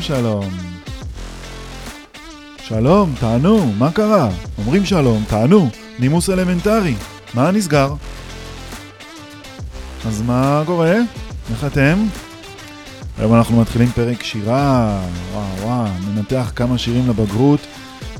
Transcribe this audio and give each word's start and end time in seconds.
שלום, 0.00 0.48
שלום. 2.62 3.14
תענו, 3.20 3.72
מה 3.72 3.90
קרה? 3.90 4.28
אומרים 4.58 4.84
שלום, 4.84 5.24
תענו, 5.28 5.68
נימוס 5.98 6.30
אלמנטרי, 6.30 6.94
מה 7.34 7.50
נסגר? 7.50 7.94
אז 10.06 10.22
מה 10.22 10.62
קורה? 10.66 10.94
איך 11.50 11.64
אתם? 11.64 12.06
היום 13.18 13.34
אנחנו 13.34 13.60
מתחילים 13.60 13.88
פרק 13.88 14.22
שירה, 14.22 15.00
וואו 15.32 15.68
וואו, 15.68 15.88
ננתח 16.14 16.52
כמה 16.56 16.78
שירים 16.78 17.08
לבגרות, 17.08 17.60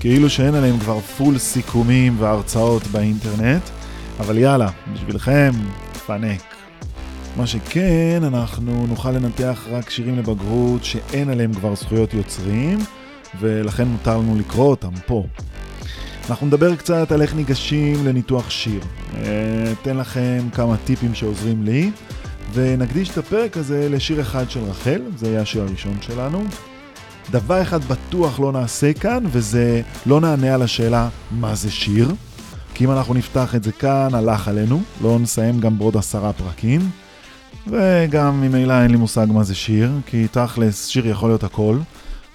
כאילו 0.01 0.31
שאין 0.31 0.55
עליהם 0.55 0.79
כבר 0.79 1.01
full 1.01 1.39
סיכומים 1.39 2.17
והרצאות 2.19 2.87
באינטרנט, 2.87 3.63
אבל 4.21 4.39
יאללה, 4.39 4.69
בשבילכם, 4.95 5.53
פאנק. 6.07 6.52
מה 7.37 7.47
שכן, 7.47 8.23
אנחנו 8.25 8.87
נוכל 8.87 9.11
לנתח 9.11 9.65
רק 9.71 9.91
שירים 9.91 10.19
לבגרות 10.19 10.85
שאין 10.85 11.31
עליהם 11.31 11.55
כבר 11.55 11.75
זכויות 11.75 12.15
יוצרים, 12.15 12.79
ולכן 13.41 13.89
מותר 13.89 14.19
לנו 14.19 14.39
לקרוא 14.39 14.71
אותם 14.71 14.91
פה. 15.07 15.25
אנחנו 16.31 16.47
נדבר 16.47 16.77
קצת 16.77 17.13
על 17.13 17.23
איך 17.23 17.35
ניגשים 17.35 18.07
לניתוח 18.07 18.51
שיר. 18.51 18.81
אתן 19.73 19.97
לכם 19.97 20.49
כמה 20.53 20.77
טיפים 20.77 21.15
שעוזרים 21.15 21.63
לי, 21.63 21.91
ונקדיש 22.53 23.11
את 23.11 23.19
הפרק 23.19 23.57
הזה 23.57 23.89
לשיר 23.89 24.21
אחד 24.21 24.51
של 24.51 24.61
רחל, 24.61 25.03
זה 25.17 25.29
יהיה 25.29 25.41
השיר 25.41 25.63
הראשון 25.63 25.97
שלנו. 26.01 26.45
דבר 27.31 27.63
אחד 27.63 27.85
בטוח 27.85 28.41
לא 28.41 28.53
נעשה 28.53 28.93
כאן, 28.93 29.25
וזה 29.27 29.83
לא 30.07 30.21
נענה 30.21 30.55
על 30.55 30.63
השאלה 30.63 31.09
מה 31.31 31.55
זה 31.55 31.71
שיר. 31.71 32.15
כי 32.75 32.85
אם 32.85 32.91
אנחנו 32.91 33.15
נפתח 33.15 33.55
את 33.55 33.65
זה 33.65 33.73
כאן, 33.73 34.09
הלך 34.15 34.49
עלינו, 34.49 34.83
לא 35.03 35.19
נסיים 35.19 35.61
גם 35.61 35.79
בעוד 35.79 35.97
עשרה 35.97 36.33
פרקים. 36.33 36.81
וגם 37.67 38.41
ממילא 38.41 38.83
אין 38.83 38.91
לי 38.91 38.97
מושג 38.97 39.27
מה 39.31 39.43
זה 39.45 39.55
שיר, 39.55 39.93
כי 40.07 40.27
תכלס 40.29 40.87
שיר 40.87 41.07
יכול 41.07 41.29
להיות 41.31 41.45
הכל. 41.45 41.79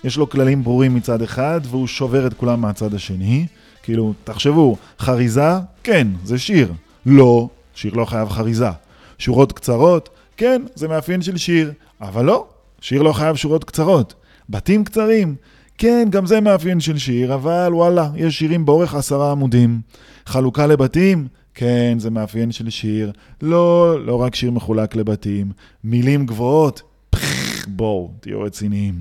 יש 0.03 0.17
לו 0.17 0.29
כללים 0.29 0.63
ברורים 0.63 0.95
מצד 0.95 1.21
אחד, 1.21 1.61
והוא 1.63 1.87
שובר 1.87 2.27
את 2.27 2.33
כולם 2.33 2.61
מהצד 2.61 2.93
השני. 2.93 3.47
כאילו, 3.83 4.13
תחשבו, 4.23 4.77
חריזה? 4.99 5.51
כן, 5.83 6.07
זה 6.23 6.39
שיר. 6.39 6.73
לא, 7.05 7.49
שיר 7.75 7.93
לא 7.93 8.05
חייב 8.05 8.29
חריזה. 8.29 8.69
שורות 9.17 9.51
קצרות? 9.51 10.09
כן, 10.37 10.61
זה 10.75 10.87
מאפיין 10.87 11.21
של 11.21 11.37
שיר. 11.37 11.71
אבל 12.01 12.25
לא, 12.25 12.47
שיר 12.81 13.01
לא 13.01 13.13
חייב 13.13 13.35
שורות 13.35 13.63
קצרות. 13.63 14.13
בתים 14.49 14.83
קצרים? 14.83 15.35
כן, 15.77 16.07
גם 16.11 16.25
זה 16.25 16.41
מאפיין 16.41 16.79
של 16.79 16.97
שיר, 16.97 17.33
אבל 17.33 17.69
וואלה, 17.73 18.09
יש 18.15 18.39
שירים 18.39 18.65
באורך 18.65 18.95
עשרה 18.95 19.31
עמודים. 19.31 19.81
חלוקה 20.25 20.67
לבתים? 20.67 21.27
כן, 21.53 21.97
זה 21.99 22.09
מאפיין 22.09 22.51
של 22.51 22.69
שיר. 22.69 23.11
לא, 23.41 23.95
לא 24.05 24.21
רק 24.21 24.35
שיר 24.35 24.51
מחולק 24.51 24.95
לבתים. 24.95 25.51
מילים 25.83 26.25
גבוהות? 26.25 26.81
פח, 27.09 27.65
בואו, 27.67 28.11
תהיו 28.19 28.41
רציניים. 28.41 28.95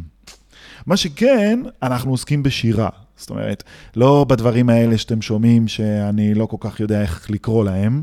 מה 0.87 0.97
שכן, 0.97 1.61
אנחנו 1.83 2.11
עוסקים 2.11 2.43
בשירה. 2.43 2.89
זאת 3.17 3.31
אומרת, 3.31 3.63
לא 3.97 4.27
בדברים 4.29 4.69
האלה 4.69 4.99
שאתם 4.99 5.23
שומעים 5.23 5.69
שאני 5.69 6.35
לא 6.35 6.47
כל 6.47 6.57
כך 6.61 6.81
יודע 6.81 7.03
איך 7.03 7.31
לקרוא 7.31 7.65
להם. 7.65 8.03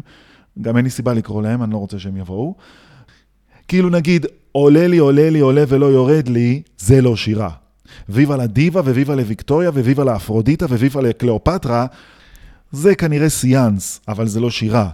גם 0.62 0.78
אין 0.78 0.86
לי 0.86 0.92
סיבה 0.92 1.14
לקרוא 1.14 1.42
להם, 1.42 1.64
אני 1.64 1.72
לא 1.72 1.78
רוצה 1.78 2.00
שהם 2.00 2.18
יבואו. 2.18 2.56
כאילו 3.68 3.90
נגיד, 3.90 4.26
עולה 4.52 4.88
לי, 4.88 4.98
עולה 4.98 5.30
לי, 5.30 5.40
עולה 5.40 5.64
ולא 5.68 5.86
יורד 5.86 6.28
לי, 6.28 6.62
זה 6.78 7.02
לא 7.02 7.16
שירה. 7.16 7.63
ויבה 8.10 8.38
לדיבה 8.38 8.82
וויבה 8.82 9.16
לוויקטוריה 9.16 9.70
וויבה 9.70 10.04
לאפרודיטה 10.04 10.66
וויבה 10.66 11.02
לקליאופטרה, 11.02 11.86
זה 12.72 12.96
כנראה 12.96 13.30
סיאנס, 13.30 14.02
אבל 14.08 14.28
זה 14.28 14.40
לא 14.40 14.50
שירה. 14.50 14.90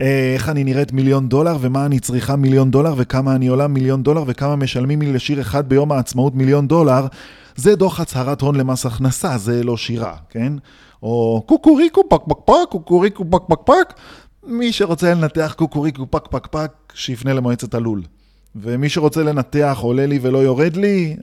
איך 0.00 0.48
אני 0.48 0.64
נראית 0.64 0.92
מיליון 0.92 1.28
דולר, 1.28 1.56
ומה 1.60 1.86
אני 1.86 2.00
צריכה 2.00 2.36
מיליון 2.36 2.70
דולר, 2.70 2.94
וכמה 2.96 3.34
אני 3.34 3.46
עולה 3.46 3.68
מיליון 3.68 4.02
דולר, 4.02 4.24
וכמה 4.26 4.56
משלמים 4.56 5.02
לי 5.02 5.12
לשיר 5.12 5.40
אחד 5.40 5.68
ביום 5.68 5.92
העצמאות 5.92 6.34
מיליון 6.34 6.68
דולר, 6.68 7.06
זה 7.56 7.76
דוח 7.76 8.00
הצהרת 8.00 8.40
הון 8.40 8.54
למס 8.54 8.86
הכנסה, 8.86 9.38
זה 9.38 9.62
לא 9.62 9.76
שירה, 9.76 10.16
כן? 10.30 10.52
או 11.02 11.44
קוקוריקו 11.46 12.08
פק 12.08 12.20
פק 12.28 12.36
פק, 12.44 12.54
קוקוריקו 12.70 13.24
פק 13.30 13.42
פק 13.48 13.60
פק, 13.64 13.94
מי 14.46 14.72
שרוצה 14.72 15.14
לנתח 15.14 15.54
קוקוריקו 15.58 16.10
פק 16.10 16.26
פק 16.30 16.46
פק, 16.46 16.72
שיפנה 16.94 17.32
למועצת 17.32 17.74
הלול. 17.74 18.02
ומי 18.56 18.88
שרוצה 18.88 19.22
לנתח 19.22 19.78
עולה 19.80 20.06
לי 20.06 20.18
ולא 20.22 20.38
יורד 20.38 20.76
לי, 20.76 21.16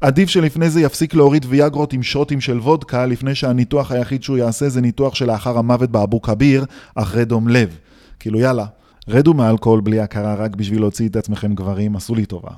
עדיף 0.00 0.28
שלפני 0.28 0.70
זה 0.70 0.80
יפסיק 0.80 1.14
להוריד 1.14 1.46
ויאגרות 1.48 1.92
עם 1.92 2.02
שוטים 2.02 2.40
של 2.40 2.58
וודקה, 2.58 3.06
לפני 3.06 3.34
שהניתוח 3.34 3.92
היחיד 3.92 4.22
שהוא 4.22 4.38
יעשה 4.38 4.68
זה 4.68 4.80
ניתוח 4.80 5.14
שלאחר 5.14 5.58
המוות 5.58 5.90
באבו 5.90 6.22
כביר, 6.22 6.64
אחרי 6.94 7.24
דום 7.24 7.48
לב. 7.48 7.78
כאילו 8.18 8.38
יאללה, 8.40 8.66
רדו 9.08 9.34
מאלכוהול 9.34 9.80
בלי 9.80 10.00
הכרה 10.00 10.34
רק 10.34 10.56
בשביל 10.56 10.80
להוציא 10.80 11.08
את 11.08 11.16
עצמכם 11.16 11.54
גברים, 11.54 11.96
עשו 11.96 12.14
לי 12.14 12.26
טובה. 12.26 12.50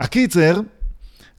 הקיצר, 0.00 0.60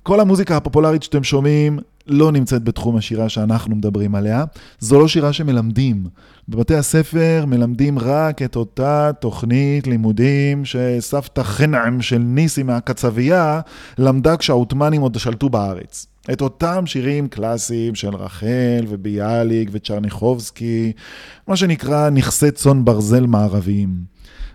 כל 0.03 0.19
המוזיקה 0.19 0.57
הפופולרית 0.57 1.03
שאתם 1.03 1.23
שומעים 1.23 1.79
לא 2.07 2.31
נמצאת 2.31 2.63
בתחום 2.63 2.97
השירה 2.97 3.29
שאנחנו 3.29 3.75
מדברים 3.75 4.15
עליה. 4.15 4.43
זו 4.79 4.99
לא 4.99 5.07
שירה 5.07 5.33
שמלמדים. 5.33 6.05
בבתי 6.49 6.75
הספר 6.75 7.45
מלמדים 7.47 7.99
רק 7.99 8.41
את 8.41 8.55
אותה 8.55 9.11
תוכנית 9.19 9.87
לימודים 9.87 10.65
שסבתא 10.65 11.43
חנעם 11.43 12.01
של 12.01 12.17
ניסי 12.17 12.63
מהקצבייה 12.63 13.61
למדה 13.97 14.37
כשהעות'מאנים 14.37 15.01
עוד 15.01 15.19
שלטו 15.19 15.49
בארץ. 15.49 16.07
את 16.31 16.41
אותם 16.41 16.85
שירים 16.85 17.27
קלאסיים 17.27 17.95
של 17.95 18.15
רחל 18.15 18.85
וביאליק 18.87 19.69
וצ'רניחובסקי, 19.71 20.91
מה 21.47 21.55
שנקרא 21.55 22.09
נכסי 22.09 22.51
צאן 22.51 22.85
ברזל 22.85 23.25
מערביים. 23.25 23.89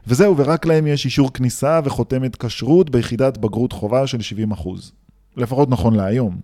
וזהו, 0.07 0.37
ורק 0.37 0.67
להם 0.67 0.87
יש 0.87 1.05
אישור 1.05 1.33
כניסה 1.33 1.81
וחותמת 1.85 2.37
כשרות 2.37 2.91
ביחידת 2.91 3.39
בגרות 3.39 3.73
חובה 3.73 4.07
של 4.07 4.19
70%. 4.53 4.69
לפחות 5.37 5.71
נכון 5.71 5.95
להיום. 5.95 6.41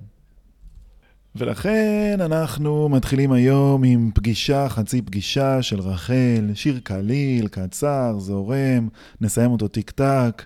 ולכן 1.39 2.19
אנחנו 2.21 2.89
מתחילים 2.89 3.33
היום 3.33 3.85
עם 3.85 4.11
פגישה, 4.15 4.69
חצי 4.69 5.03
פגישה 5.03 5.63
של 5.63 5.81
רחל, 5.81 6.51
שיר 6.55 6.81
קליל, 6.83 7.49
קצר, 7.49 8.19
זורם, 8.19 8.89
נסיים 9.21 9.51
אותו 9.51 9.69
טיק 9.69 9.91
טק. 9.91 10.45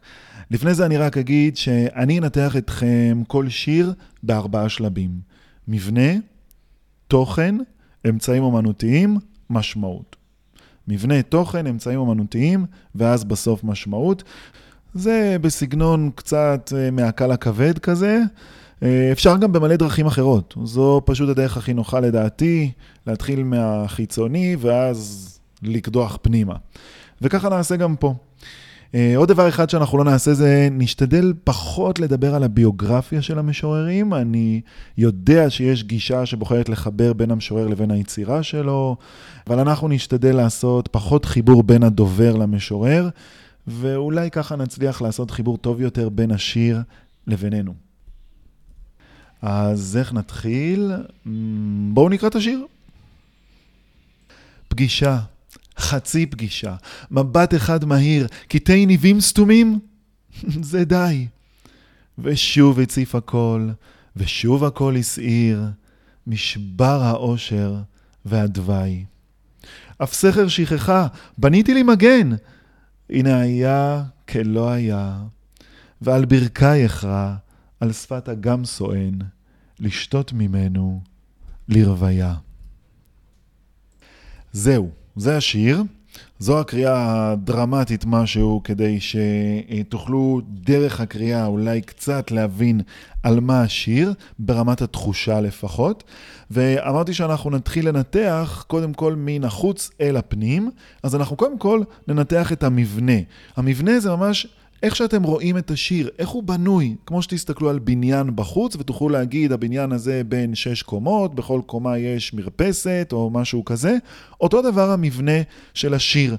לפני 0.51 0.75
זה 0.75 0.87
אני 0.87 0.97
רק 0.97 1.19
אגיד 1.19 1.57
שאני 1.57 2.19
אנתח 2.19 2.57
אתכם 2.57 3.23
כל 3.27 3.49
שיר 3.49 3.93
בארבעה 4.23 4.69
שלבים. 4.69 5.11
מבנה, 5.69 6.11
תוכן, 7.09 7.55
אמצעים 8.09 8.43
אומנותיים, 8.43 9.17
משמעות. 9.51 10.17
מבנה, 10.89 11.23
תוכן, 11.23 11.67
אמצעים 11.67 11.99
אומנותיים, 11.99 12.67
ואז 12.95 13.25
בסוף 13.25 13.65
משמעות. 13.65 14.23
זה 14.95 15.37
בסגנון 15.41 16.11
קצת 16.15 16.73
מהקל 16.93 17.31
הכבד 17.31 17.79
כזה. 17.79 18.21
אפשר 19.13 19.37
גם 19.37 19.53
במלא 19.53 19.77
דרכים 19.77 20.07
אחרות, 20.07 20.55
זו 20.65 21.03
פשוט 21.05 21.29
הדרך 21.29 21.57
הכי 21.57 21.73
נוחה 21.73 22.01
לדעתי, 22.01 22.71
להתחיל 23.07 23.45
מהחיצוני 23.45 24.57
ואז 24.61 25.27
לקדוח 25.63 26.19
פנימה. 26.23 26.55
וככה 27.23 27.49
נעשה 27.49 27.77
גם 27.77 27.97
פה. 27.97 28.15
עוד 29.17 29.29
דבר 29.29 29.49
אחד 29.49 29.71
שאנחנו 29.71 29.99
לא 29.99 30.05
נעשה 30.05 30.35
זה, 30.35 30.69
נשתדל 30.71 31.33
פחות 31.45 31.99
לדבר 31.99 32.35
על 32.35 32.43
הביוגרפיה 32.45 33.23
של 33.23 33.39
המשוררים. 33.39 34.15
אני 34.15 34.61
יודע 34.99 35.51
שיש 35.51 35.85
גישה 35.85 36.27
שבוחרת 36.27 36.69
לחבר 36.69 37.13
בין 37.13 37.31
המשורר 37.31 37.67
לבין 37.67 37.91
היצירה 37.91 38.43
שלו, 38.43 38.97
אבל 39.47 39.59
אנחנו 39.59 39.89
נשתדל 39.89 40.37
לעשות 40.37 40.89
פחות 40.89 41.25
חיבור 41.25 41.63
בין 41.63 41.83
הדובר 41.83 42.37
למשורר, 42.37 43.09
ואולי 43.67 44.31
ככה 44.31 44.57
נצליח 44.57 45.03
לעשות 45.03 45.31
חיבור 45.31 45.57
טוב 45.57 45.81
יותר 45.81 46.09
בין 46.09 46.31
השיר 46.31 46.81
לבינינו. 47.27 47.90
אז 49.43 49.97
איך 49.97 50.13
נתחיל? 50.13 50.93
בואו 51.93 52.09
נקרא 52.09 52.29
את 52.29 52.35
השיר. 52.35 52.67
פגישה, 54.69 55.19
חצי 55.79 56.27
פגישה, 56.27 56.75
מבט 57.11 57.55
אחד 57.55 57.85
מהיר, 57.85 58.27
קטעי 58.49 58.87
ניבים 58.87 59.21
סתומים? 59.21 59.79
זה 60.71 60.85
די. 60.85 61.27
ושוב 62.19 62.81
הציף 62.81 63.15
הכל, 63.15 63.69
ושוב 64.17 64.65
הכל 64.65 64.97
הסעיר, 64.97 65.63
משבר 66.27 67.03
האושר 67.03 67.77
והדווי. 68.25 69.05
אף 70.03 70.15
סכר 70.15 70.49
שכחה, 70.49 71.07
בניתי 71.39 71.75
לי 71.75 71.83
מגן. 71.83 72.31
הנה 73.11 73.41
היה 73.41 74.03
כלא 74.29 74.71
היה, 74.71 75.19
ועל 76.03 76.25
ברכי 76.25 76.87
אכרע, 76.87 77.35
על 77.81 77.93
שפת 77.93 78.29
אגם 78.29 78.65
סואן, 78.65 79.19
לשתות 79.79 80.33
ממנו 80.33 81.01
לרוויה. 81.69 82.35
זהו, 84.53 84.91
זה 85.17 85.37
השיר. 85.37 85.83
זו 86.39 86.61
הקריאה 86.61 87.31
הדרמטית 87.33 88.05
משהו, 88.07 88.61
כדי 88.65 88.99
שתוכלו 89.01 90.41
דרך 90.49 91.01
הקריאה 91.01 91.47
אולי 91.47 91.81
קצת 91.81 92.31
להבין 92.31 92.81
על 93.23 93.41
מה 93.41 93.63
השיר, 93.63 94.15
ברמת 94.39 94.83
התחושה 94.83 95.41
לפחות. 95.41 96.05
ואמרתי 96.51 97.15
שאנחנו 97.15 97.51
נתחיל 97.51 97.89
לנתח 97.89 98.65
קודם 98.67 98.95
כל 98.95 99.15
מן 99.17 99.45
החוץ 99.45 99.91
אל 100.01 100.17
הפנים, 100.17 100.71
אז 101.03 101.15
אנחנו 101.15 101.37
קודם 101.37 101.59
כל 101.59 101.83
ננתח 102.09 102.53
את 102.53 102.63
המבנה. 102.63 103.19
המבנה 103.57 104.01
זה 104.01 104.11
ממש 104.11 104.47
איך 104.83 104.97
שאתם 104.97 105.23
רואים 105.23 105.59
את 105.59 105.71
השיר, 105.71 106.11
איך 106.19 106.29
הוא 106.29 106.43
בנוי, 106.43 106.97
כמו 107.07 107.23
שתסתכלו 107.23 107.71
על 107.71 107.79
בניין 107.79 108.37
בחוץ 108.37 108.77
ותוכלו 108.77 109.09
להגיד, 109.09 109.53
הבניין 109.53 109.93
הזה 109.93 110.23
בין 110.29 110.55
שש 110.55 110.83
קומות, 110.83 111.35
בכל 111.35 111.61
קומה 111.67 111.99
יש 111.99 112.35
מרפסת 112.35 113.09
או 113.13 113.31
משהו 113.31 113.65
כזה, 113.65 113.97
אותו 114.41 114.63
דבר 114.63 114.91
המבנה 114.91 115.43
של 115.75 115.95
השיר. 115.95 116.37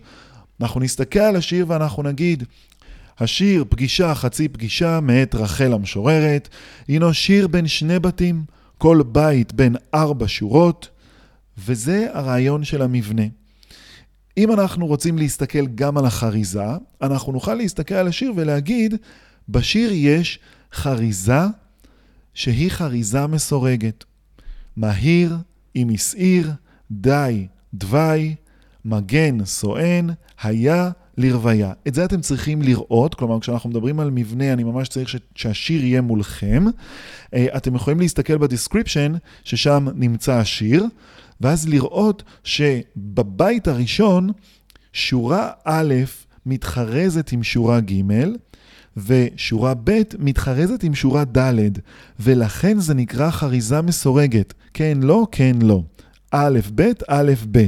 אנחנו 0.62 0.80
נסתכל 0.80 1.20
על 1.20 1.36
השיר 1.36 1.66
ואנחנו 1.68 2.04
נגיד, 2.04 2.44
השיר 3.20 3.66
פגישה 3.70 4.16
חצי 4.16 4.48
פגישה 4.48 5.00
מאת 5.00 5.36
רחל 5.36 5.74
המשוררת, 5.74 6.50
הינו 6.88 7.14
שיר 7.14 7.48
בין 7.48 7.68
שני 7.68 8.00
בתים, 8.00 8.44
כל 8.78 9.02
בית 9.12 9.54
בין 9.54 9.76
ארבע 9.94 10.26
שורות, 10.28 10.90
וזה 11.58 12.08
הרעיון 12.14 12.64
של 12.64 12.82
המבנה. 12.82 13.24
אם 14.42 14.52
אנחנו 14.52 14.88
רוצים 14.88 15.18
להסתכל 15.18 15.68
גם 15.68 15.98
על 15.98 16.06
החריזה, 16.06 16.66
אנחנו 17.02 17.32
נוכל 17.32 17.54
להסתכל 17.54 17.96
על 17.96 18.08
השיר 18.08 18.34
ולהגיד, 18.36 18.96
בשיר 19.50 19.92
יש 19.94 20.40
חריזה 20.74 21.42
שהיא 22.34 22.70
חריזה 22.70 23.28
מסורגת. 23.28 24.04
מהיר, 24.78 25.38
עם 25.74 25.88
מסעיר, 25.88 26.52
די, 26.92 27.48
דווי, 27.74 28.36
מגן, 28.86 29.46
סואן, 29.46 30.08
היה, 30.44 30.90
לרוויה. 31.18 31.74
את 31.88 31.94
זה 31.94 32.06
אתם 32.06 32.22
צריכים 32.22 32.62
לראות, 32.62 33.16
כלומר 33.16 33.40
כשאנחנו 33.40 33.70
מדברים 33.70 34.00
על 34.00 34.10
מבנה, 34.10 34.54
אני 34.54 34.64
ממש 34.64 34.88
צריך 34.88 35.16
שהשיר 35.36 35.86
יהיה 35.86 36.02
מולכם. 36.02 36.66
אה, 37.34 37.48
אתם 37.58 37.76
יכולים 37.76 38.00
להסתכל 38.00 38.38
ב 38.38 38.44
description, 38.44 39.14
ששם 39.44 39.88
נמצא 39.96 40.34
השיר, 40.34 40.86
ואז 41.42 41.70
לראות 41.70 42.24
שבבית 42.44 43.68
הראשון, 43.68 44.30
שורה 44.94 45.50
א' 45.66 45.94
מתחרזת 46.46 47.32
עם 47.32 47.44
שורה 47.44 47.80
ג', 47.80 48.02
ושורה 48.98 49.74
ב' 49.84 50.02
מתחרזת 50.20 50.84
עם 50.84 50.96
שורה 50.96 51.24
ד', 51.38 51.60
ולכן 52.20 52.80
זה 52.80 52.94
נקרא 52.94 53.32
חריזה 53.32 53.82
מסורגת. 53.82 54.54
כן, 54.74 54.98
לא, 55.02 55.28
כן, 55.32 55.56
לא. 55.62 55.84
א', 56.32 56.60
ב', 56.76 56.92
א', 57.08 57.32
ב'. 57.52 57.66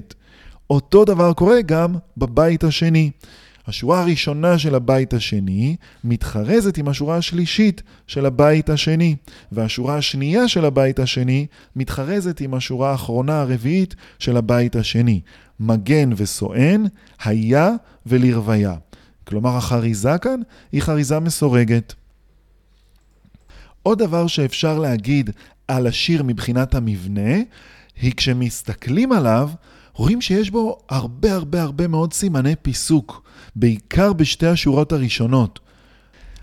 אותו 0.69 1.06
דבר 1.06 1.34
קורה 1.34 1.62
גם 1.62 1.96
בבית 2.18 2.64
השני. 2.64 3.12
השורה 3.68 4.01
הראשונה 4.01 4.60
של 4.60 4.75
הבית 4.75 5.13
השני 5.13 5.75
מתחרזת 6.04 6.77
עם 6.77 6.88
השורה 6.88 7.18
השלישית 7.18 7.83
של 8.07 8.25
הבית 8.25 8.69
השני, 8.69 9.15
והשורה 9.51 9.98
השנייה 9.98 10.48
של 10.48 10.65
הבית 10.65 11.00
השני 11.00 11.45
מתחרזת 11.75 12.42
עם 12.42 12.54
השורה 12.54 12.92
האחרונה 12.92 13.42
הרביעית 13.42 13.95
של 14.19 14.38
הבית 14.38 14.75
השני. 14.75 15.21
מגן 15.60 16.10
וסואן, 16.18 16.83
היה 17.24 17.69
ולרוויה. 18.06 18.75
כלומר, 19.24 19.57
החריזה 19.57 20.18
כאן 20.18 20.39
היא 20.71 20.81
חריזה 20.81 21.19
מסורגת. 21.19 21.94
עוד 23.83 24.00
דבר 24.00 24.27
שאפשר 24.27 24.80
להגיד 24.80 25.30
על 25.68 25.88
השיר 25.88 26.24
מבחינת 26.24 26.75
המבנה, 26.75 27.36
היא 28.01 28.13
כשמסתכלים 28.18 29.12
עליו, 29.12 29.50
רואים 29.95 30.22
שיש 30.22 30.50
בו 30.50 30.78
הרבה 30.90 31.34
הרבה 31.34 31.62
הרבה 31.62 31.88
מאוד 31.88 32.13
סימני 32.13 32.56
פיסוק, 32.62 33.24
בעיקר 33.56 34.13
בשתי 34.13 34.48
השורות 34.48 34.92
הראשונות. 34.92 35.60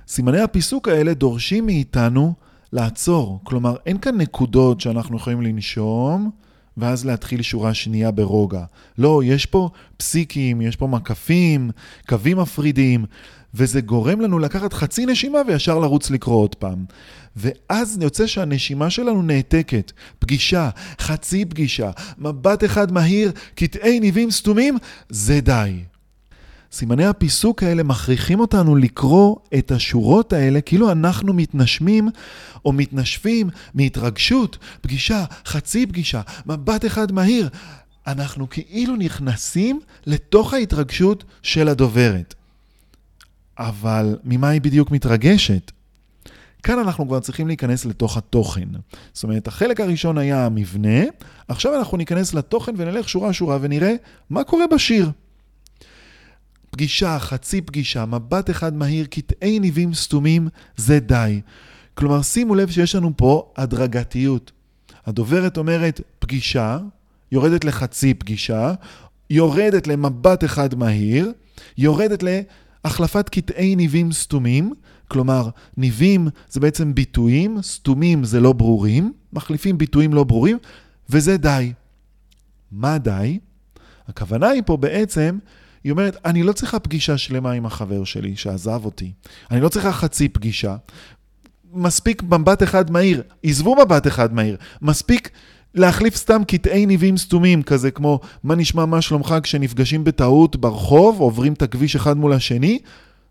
סימני 0.08 0.40
הפיסוק 0.40 0.88
האלה 0.88 1.14
דורשים 1.14 1.66
מאיתנו 1.66 2.34
לעצור, 2.72 3.40
כלומר 3.44 3.76
אין 3.86 3.98
כאן 3.98 4.16
נקודות 4.16 4.80
שאנחנו 4.80 5.16
יכולים 5.16 5.42
לנשום 5.42 6.30
ואז 6.76 7.06
להתחיל 7.06 7.42
שורה 7.42 7.74
שנייה 7.74 8.10
ברוגע. 8.10 8.64
לא, 8.98 9.20
יש 9.24 9.46
פה 9.46 9.70
פסיקים, 9.96 10.60
יש 10.60 10.76
פה 10.76 10.86
מקפים, 10.86 11.70
קווים 12.08 12.38
מפרידים, 12.38 13.04
וזה 13.54 13.80
גורם 13.80 14.20
לנו 14.20 14.38
לקחת 14.38 14.72
חצי 14.72 15.06
נשימה 15.06 15.38
וישר 15.46 15.78
לרוץ 15.78 16.10
לקרוא 16.10 16.36
עוד 16.36 16.54
פעם. 16.54 16.84
ואז 17.36 17.98
יוצא 18.00 18.26
שהנשימה 18.26 18.90
שלנו 18.90 19.22
נעתקת. 19.22 19.92
פגישה, 20.18 20.70
חצי 21.00 21.44
פגישה, 21.44 21.90
מבט 22.18 22.64
אחד 22.64 22.92
מהיר, 22.92 23.32
קטעי 23.54 24.00
ניבים 24.00 24.30
סתומים, 24.30 24.78
זה 25.08 25.40
די. 25.40 25.80
סימני 26.72 27.06
הפיסוק 27.06 27.62
האלה 27.62 27.82
מכריחים 27.82 28.40
אותנו 28.40 28.76
לקרוא 28.76 29.36
את 29.58 29.70
השורות 29.70 30.32
האלה 30.32 30.60
כאילו 30.60 30.92
אנחנו 30.92 31.32
מתנשמים 31.32 32.08
או 32.64 32.72
מתנשפים 32.72 33.50
מהתרגשות, 33.74 34.58
פגישה, 34.80 35.24
חצי 35.46 35.86
פגישה, 35.86 36.20
מבט 36.46 36.86
אחד 36.86 37.12
מהיר. 37.12 37.48
אנחנו 38.06 38.46
כאילו 38.50 38.96
נכנסים 38.96 39.80
לתוך 40.06 40.54
ההתרגשות 40.54 41.24
של 41.42 41.68
הדוברת. 41.68 42.34
אבל 43.60 44.18
ממה 44.24 44.48
היא 44.48 44.60
בדיוק 44.60 44.90
מתרגשת? 44.90 45.70
כאן 46.62 46.78
אנחנו 46.78 47.06
כבר 47.08 47.20
צריכים 47.20 47.46
להיכנס 47.46 47.84
לתוך 47.84 48.16
התוכן. 48.16 48.68
זאת 49.12 49.24
אומרת, 49.24 49.48
החלק 49.48 49.80
הראשון 49.80 50.18
היה 50.18 50.46
המבנה, 50.46 51.00
עכשיו 51.48 51.78
אנחנו 51.78 51.96
ניכנס 51.96 52.34
לתוכן 52.34 52.72
ונלך 52.76 53.08
שורה-שורה 53.08 53.58
ונראה 53.60 53.94
מה 54.30 54.44
קורה 54.44 54.64
בשיר. 54.66 55.10
פגישה, 56.70 57.18
חצי 57.18 57.60
פגישה, 57.60 58.04
מבט 58.06 58.50
אחד 58.50 58.74
מהיר, 58.74 59.06
קטעי 59.06 59.58
ניבים 59.58 59.94
סתומים, 59.94 60.48
זה 60.76 61.00
די. 61.00 61.40
כלומר, 61.94 62.22
שימו 62.22 62.54
לב 62.54 62.70
שיש 62.70 62.94
לנו 62.94 63.12
פה 63.16 63.52
הדרגתיות. 63.56 64.52
הדוברת 65.06 65.56
אומרת 65.56 66.00
פגישה, 66.18 66.78
יורדת 67.32 67.64
לחצי 67.64 68.14
פגישה, 68.14 68.74
יורדת 69.30 69.86
למבט 69.86 70.44
אחד 70.44 70.74
מהיר, 70.74 71.32
יורדת 71.78 72.22
להחלפת 72.84 73.28
קטעי 73.28 73.76
ניבים 73.76 74.12
סתומים, 74.12 74.72
כלומר, 75.08 75.48
ניבים 75.76 76.28
זה 76.48 76.60
בעצם 76.60 76.94
ביטויים, 76.94 77.62
סתומים 77.62 78.24
זה 78.24 78.40
לא 78.40 78.52
ברורים, 78.52 79.12
מחליפים 79.32 79.78
ביטויים 79.78 80.14
לא 80.14 80.24
ברורים, 80.24 80.58
וזה 81.10 81.36
די. 81.36 81.72
מה 82.72 82.98
די? 82.98 83.38
הכוונה 84.08 84.48
היא 84.48 84.62
פה 84.66 84.76
בעצם, 84.76 85.38
היא 85.84 85.92
אומרת, 85.92 86.16
אני 86.24 86.42
לא 86.42 86.52
צריכה 86.52 86.78
פגישה 86.78 87.18
שלמה 87.18 87.52
עם 87.52 87.66
החבר 87.66 88.04
שלי 88.04 88.36
שעזב 88.36 88.84
אותי. 88.84 89.12
אני 89.50 89.60
לא 89.60 89.68
צריכה 89.68 89.92
חצי 89.92 90.28
פגישה. 90.28 90.76
מספיק 91.72 92.22
מבט 92.22 92.62
אחד 92.62 92.90
מהיר. 92.90 93.22
עזבו 93.42 93.76
מבט 93.76 94.06
אחד 94.06 94.34
מהיר. 94.34 94.56
מספיק 94.82 95.30
להחליף 95.74 96.16
סתם 96.16 96.42
קטעי 96.48 96.86
ניבים 96.86 97.16
סתומים, 97.16 97.62
כזה 97.62 97.90
כמו 97.90 98.20
מה 98.44 98.54
נשמע 98.54 98.84
מה 98.84 99.02
שלומך 99.02 99.34
כשנפגשים 99.42 100.04
בטעות 100.04 100.56
ברחוב, 100.56 101.20
עוברים 101.20 101.52
את 101.52 101.62
הכביש 101.62 101.96
אחד 101.96 102.16
מול 102.16 102.32
השני, 102.32 102.78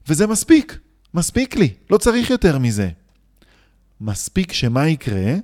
וזה 0.08 0.27
מספיק. 0.27 0.79
מספיק 1.13 1.55
לי, 1.55 1.69
לא 1.89 1.98
צריך 1.98 2.29
יותר 2.29 2.58
מזה. 2.58 2.89
מספיק 4.01 4.53
שמה 4.53 4.88
יקרה? 4.88 5.36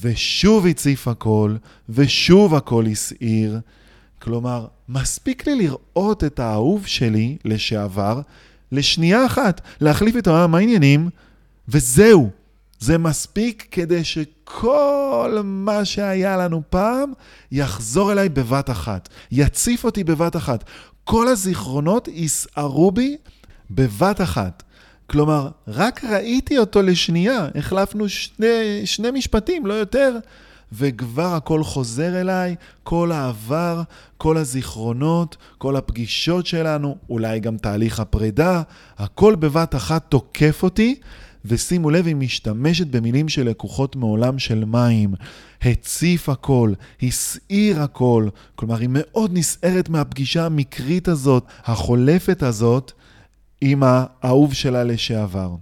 ושוב 0.00 0.66
הציף 0.66 1.08
הכל, 1.08 1.56
ושוב 1.88 2.54
הכל 2.54 2.86
הסעיר. 2.86 3.60
כלומר, 4.22 4.66
מספיק 4.88 5.46
לי 5.46 5.54
לראות 5.54 6.24
את 6.24 6.38
האהוב 6.38 6.86
שלי 6.86 7.36
לשעבר 7.44 8.20
לשנייה 8.72 9.26
אחת, 9.26 9.60
להחליף 9.80 10.16
את 10.16 10.28
מה 10.28 10.58
העניינים, 10.58 11.10
וזהו. 11.68 12.30
זה 12.78 12.98
מספיק 12.98 13.68
כדי 13.70 14.04
שכל 14.04 15.40
מה 15.44 15.84
שהיה 15.84 16.36
לנו 16.36 16.62
פעם 16.70 17.12
יחזור 17.52 18.12
אליי 18.12 18.28
בבת 18.28 18.70
אחת, 18.70 19.08
יציף 19.32 19.84
אותי 19.84 20.04
בבת 20.04 20.36
אחת. 20.36 20.64
כל 21.04 21.28
הזיכרונות 21.28 22.08
יסערו 22.08 22.90
בי 22.90 23.16
בבת 23.70 24.20
אחת. 24.20 24.62
כלומר, 25.06 25.48
רק 25.68 26.04
ראיתי 26.04 26.58
אותו 26.58 26.82
לשנייה, 26.82 27.48
החלפנו 27.54 28.08
שני, 28.08 28.82
שני 28.84 29.10
משפטים, 29.10 29.66
לא 29.66 29.74
יותר, 29.74 30.16
וכבר 30.72 31.34
הכל 31.34 31.64
חוזר 31.64 32.20
אליי, 32.20 32.56
כל 32.82 33.12
העבר, 33.12 33.82
כל 34.16 34.36
הזיכרונות, 34.36 35.36
כל 35.58 35.76
הפגישות 35.76 36.46
שלנו, 36.46 36.96
אולי 37.10 37.40
גם 37.40 37.56
תהליך 37.56 38.00
הפרידה, 38.00 38.62
הכל 38.98 39.34
בבת 39.34 39.74
אחת 39.74 40.04
תוקף 40.08 40.62
אותי, 40.62 41.00
ושימו 41.44 41.90
לב, 41.90 42.06
היא 42.06 42.16
משתמשת 42.16 42.86
במילים 42.86 43.28
שלקוחות 43.28 43.96
מעולם 43.96 44.38
של 44.38 44.64
מים. 44.64 45.14
הציף 45.62 46.28
הכל, 46.28 46.72
הסעיר 47.02 47.82
הכל, 47.82 48.28
כלומר 48.54 48.78
היא 48.78 48.88
מאוד 48.92 49.30
נסערת 49.34 49.88
מהפגישה 49.88 50.46
המקרית 50.46 51.08
הזאת, 51.08 51.44
החולפת 51.64 52.42
הזאת, 52.42 52.92
עם 53.60 53.82
האהוב 53.82 54.54
שלה 54.54 54.84
לשעבר. 54.84 55.54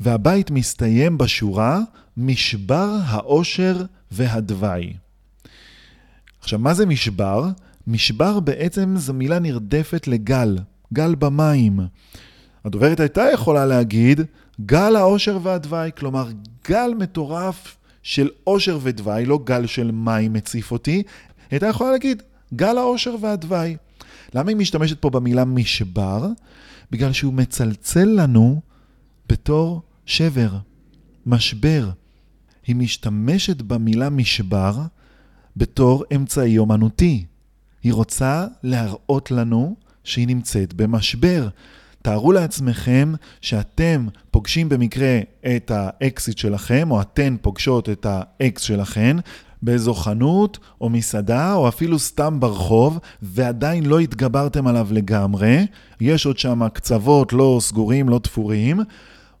והבית 0.00 0.50
מסתיים 0.50 1.18
בשורה 1.18 1.80
משבר 2.16 2.96
העושר 3.04 3.84
והדווי. 4.10 4.92
עכשיו, 6.40 6.58
מה 6.58 6.74
זה 6.74 6.86
משבר? 6.86 7.48
משבר 7.86 8.40
בעצם 8.40 8.94
זו 8.96 9.14
מילה 9.14 9.38
נרדפת 9.38 10.06
לגל, 10.06 10.58
גל 10.92 11.14
במים. 11.14 11.80
הדוברת 12.64 13.00
הייתה 13.00 13.24
יכולה 13.32 13.66
להגיד 13.66 14.20
גל 14.66 14.96
העושר 14.96 15.38
והדווי, 15.42 15.90
כלומר 15.96 16.28
גל 16.68 16.94
מטורף 16.98 17.76
של 18.02 18.28
עושר 18.44 18.78
ודווי, 18.82 19.26
לא 19.26 19.38
גל 19.44 19.66
של 19.66 19.90
מים 19.90 20.32
מציף 20.32 20.72
אותי, 20.72 21.02
הייתה 21.50 21.66
יכולה 21.66 21.90
להגיד 21.90 22.22
גל 22.54 22.78
העושר 22.78 23.16
והדווי. 23.20 23.76
למה 24.34 24.50
היא 24.50 24.56
משתמשת 24.56 25.00
פה 25.00 25.10
במילה 25.10 25.44
משבר? 25.44 26.26
בגלל 26.90 27.12
שהוא 27.12 27.34
מצלצל 27.34 28.04
לנו 28.04 28.60
בתור 29.28 29.82
שבר, 30.06 30.50
משבר. 31.26 31.90
היא 32.66 32.76
משתמשת 32.76 33.62
במילה 33.62 34.10
משבר 34.10 34.76
בתור 35.56 36.04
אמצעי 36.14 36.58
אומנותי. 36.58 37.24
היא 37.82 37.92
רוצה 37.92 38.46
להראות 38.62 39.30
לנו 39.30 39.76
שהיא 40.04 40.26
נמצאת 40.26 40.74
במשבר. 40.74 41.48
תארו 42.08 42.32
לעצמכם 42.32 43.12
שאתם 43.40 44.06
פוגשים 44.30 44.68
במקרה 44.68 45.18
את 45.56 45.70
האקסיט 45.74 46.38
שלכם, 46.38 46.90
או 46.90 47.00
אתן 47.00 47.36
פוגשות 47.42 47.88
את 47.88 48.06
האקס 48.08 48.62
שלכן, 48.62 49.16
באיזו 49.62 49.94
חנות, 49.94 50.58
או 50.80 50.90
מסעדה, 50.90 51.54
או 51.54 51.68
אפילו 51.68 51.98
סתם 51.98 52.40
ברחוב, 52.40 52.98
ועדיין 53.22 53.86
לא 53.86 53.98
התגברתם 53.98 54.66
עליו 54.66 54.88
לגמרי, 54.90 55.66
יש 56.00 56.26
עוד 56.26 56.38
שם 56.38 56.68
קצוות 56.68 57.32
לא 57.32 57.58
סגורים, 57.60 58.08
לא 58.08 58.18
תפורים, 58.18 58.80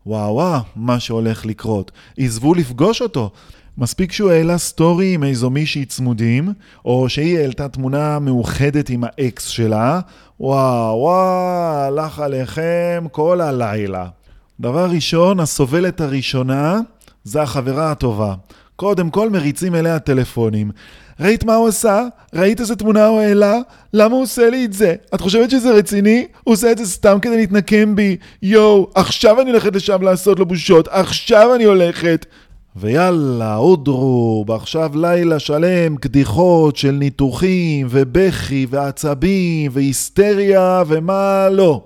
וואו 0.06 0.34
וואו, 0.34 0.60
מה 0.76 1.00
שהולך 1.00 1.46
לקרות. 1.46 1.92
עזבו 2.18 2.54
לפגוש 2.54 3.02
אותו. 3.02 3.30
מספיק 3.78 4.12
שהוא 4.12 4.30
העלה 4.30 4.58
story 4.58 5.14
עם 5.14 5.24
איזו 5.24 5.50
מישהי 5.50 5.84
צמודים, 5.84 6.52
או 6.84 7.08
שהיא 7.08 7.38
העלתה 7.38 7.68
תמונה 7.68 8.18
מאוחדת 8.18 8.90
עם 8.90 9.04
האקס 9.04 9.46
שלה, 9.46 10.00
וואו 10.40 10.98
וואו, 10.98 11.76
הלך 11.76 12.18
עליכם 12.18 13.06
כל 13.12 13.40
הלילה. 13.40 14.06
דבר 14.60 14.90
ראשון, 14.90 15.40
הסובלת 15.40 16.00
הראשונה 16.00 16.80
זה 17.24 17.42
החברה 17.42 17.90
הטובה. 17.90 18.34
קודם 18.76 19.10
כל 19.10 19.30
מריצים 19.30 19.74
אליה 19.74 19.98
טלפונים. 19.98 20.70
ראית 21.20 21.44
מה 21.44 21.54
הוא 21.54 21.68
עשה? 21.68 22.02
ראית 22.34 22.60
איזה 22.60 22.76
תמונה 22.76 23.06
הוא 23.06 23.20
העלה? 23.20 23.58
למה 23.92 24.14
הוא 24.14 24.22
עושה 24.22 24.50
לי 24.50 24.64
את 24.64 24.72
זה? 24.72 24.94
את 25.14 25.20
חושבת 25.20 25.50
שזה 25.50 25.72
רציני? 25.72 26.26
הוא 26.44 26.52
עושה 26.52 26.72
את 26.72 26.78
זה 26.78 26.86
סתם 26.86 27.18
כדי 27.22 27.36
להתנקם 27.36 27.96
בי. 27.96 28.16
יואו, 28.42 28.90
עכשיו 28.94 29.40
אני 29.40 29.50
הולכת 29.50 29.76
לשם 29.76 30.02
לעשות 30.02 30.38
לו 30.38 30.46
בושות. 30.46 30.88
עכשיו 30.90 31.54
אני 31.54 31.64
הולכת. 31.64 32.26
ויאללה, 32.80 33.56
אודרו, 33.56 34.44
ועכשיו 34.48 34.90
לילה 34.94 35.38
שלם, 35.38 35.96
קדיחות 35.96 36.76
של 36.76 36.90
ניתוחים, 36.90 37.86
ובכי, 37.90 38.66
ועצבים, 38.70 39.70
והיסטריה, 39.74 40.82
ומה 40.86 41.48
לא. 41.48 41.84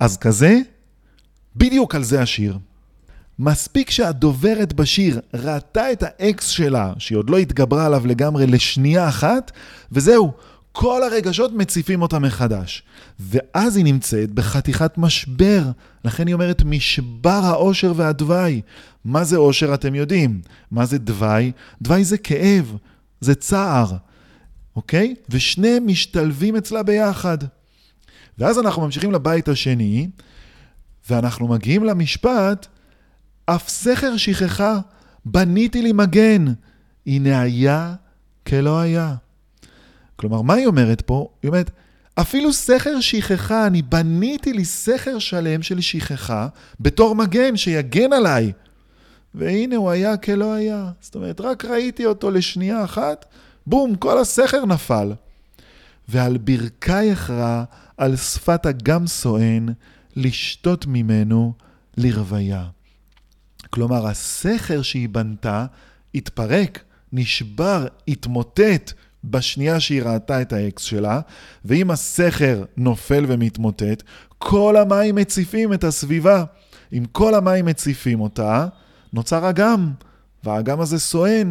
אז 0.00 0.16
כזה, 0.16 0.58
בדיוק 1.56 1.94
על 1.94 2.02
זה 2.02 2.22
השיר. 2.22 2.58
מספיק 3.38 3.90
שהדוברת 3.90 4.72
בשיר 4.72 5.20
ראתה 5.34 5.92
את 5.92 6.02
האקס 6.06 6.48
שלה, 6.48 6.92
שהיא 6.98 7.18
עוד 7.18 7.30
לא 7.30 7.38
התגברה 7.38 7.86
עליו 7.86 8.06
לגמרי 8.06 8.46
לשנייה 8.46 9.08
אחת, 9.08 9.52
וזהו, 9.92 10.32
כל 10.76 11.02
הרגשות 11.02 11.52
מציפים 11.52 12.02
אותה 12.02 12.18
מחדש. 12.18 12.82
ואז 13.20 13.76
היא 13.76 13.84
נמצאת 13.84 14.30
בחתיכת 14.30 14.98
משבר, 14.98 15.62
לכן 16.04 16.26
היא 16.26 16.34
אומרת 16.34 16.62
משבר 16.62 17.40
האושר 17.44 17.92
והדווי. 17.96 18.60
מה 19.04 19.24
זה 19.24 19.36
אושר 19.36 19.74
אתם 19.74 19.94
יודעים, 19.94 20.40
מה 20.70 20.86
זה 20.86 20.98
דווי? 20.98 21.52
דווי 21.82 22.04
זה 22.04 22.18
כאב, 22.18 22.76
זה 23.20 23.34
צער, 23.34 23.92
אוקיי? 24.76 25.14
ושניהם 25.28 25.86
משתלבים 25.86 26.56
אצלה 26.56 26.82
ביחד. 26.82 27.38
ואז 28.38 28.58
אנחנו 28.58 28.82
ממשיכים 28.82 29.12
לבית 29.12 29.48
השני, 29.48 30.08
ואנחנו 31.10 31.48
מגיעים 31.48 31.84
למשפט, 31.84 32.66
אף 33.46 33.68
סכר 33.68 34.16
שכחה, 34.16 34.78
בניתי 35.24 35.82
לי 35.82 35.92
מגן, 35.92 36.44
הנה 37.06 37.40
היה 37.40 37.94
כלא 38.46 38.80
היה. 38.80 39.14
כלומר, 40.16 40.42
מה 40.42 40.54
היא 40.54 40.66
אומרת 40.66 41.00
פה? 41.00 41.28
היא 41.42 41.48
אומרת, 41.48 41.70
אפילו 42.14 42.52
סכר 42.52 43.00
שכחה, 43.00 43.66
אני 43.66 43.82
בניתי 43.82 44.52
לי 44.52 44.64
סכר 44.64 45.18
שלם 45.18 45.62
של 45.62 45.80
שכחה 45.80 46.48
בתור 46.80 47.14
מגן 47.14 47.56
שיגן 47.56 48.12
עליי. 48.12 48.52
והנה 49.34 49.76
הוא 49.76 49.90
היה 49.90 50.16
כלא 50.16 50.52
היה. 50.52 50.90
זאת 51.00 51.14
אומרת, 51.14 51.40
רק 51.40 51.64
ראיתי 51.64 52.06
אותו 52.06 52.30
לשנייה 52.30 52.84
אחת, 52.84 53.24
בום, 53.66 53.94
כל 53.96 54.18
הסכר 54.18 54.64
נפל. 54.64 55.12
ועל 56.08 56.38
ברכי 56.38 57.12
אכרע, 57.12 57.64
על 57.96 58.16
שפת 58.16 58.66
אגם 58.66 59.06
סואן, 59.06 59.66
לשתות 60.16 60.86
ממנו 60.86 61.52
לרוויה. 61.96 62.66
כלומר, 63.70 64.06
הסכר 64.06 64.82
שהיא 64.82 65.08
בנתה 65.08 65.66
התפרק, 66.14 66.84
נשבר, 67.12 67.86
התמוטט 68.08 68.92
בשנייה 69.30 69.80
שהיא 69.80 70.02
ראתה 70.02 70.42
את 70.42 70.52
האקס 70.52 70.82
שלה, 70.82 71.20
ואם 71.64 71.90
הסכר 71.90 72.64
נופל 72.76 73.24
ומתמוטט, 73.28 74.02
כל 74.38 74.76
המים 74.76 75.14
מציפים 75.14 75.72
את 75.72 75.84
הסביבה. 75.84 76.44
אם 76.92 77.04
כל 77.12 77.34
המים 77.34 77.64
מציפים 77.66 78.20
אותה, 78.20 78.66
נוצר 79.12 79.50
אגם, 79.50 79.92
והאגם 80.44 80.80
הזה 80.80 80.98
סואן, 80.98 81.50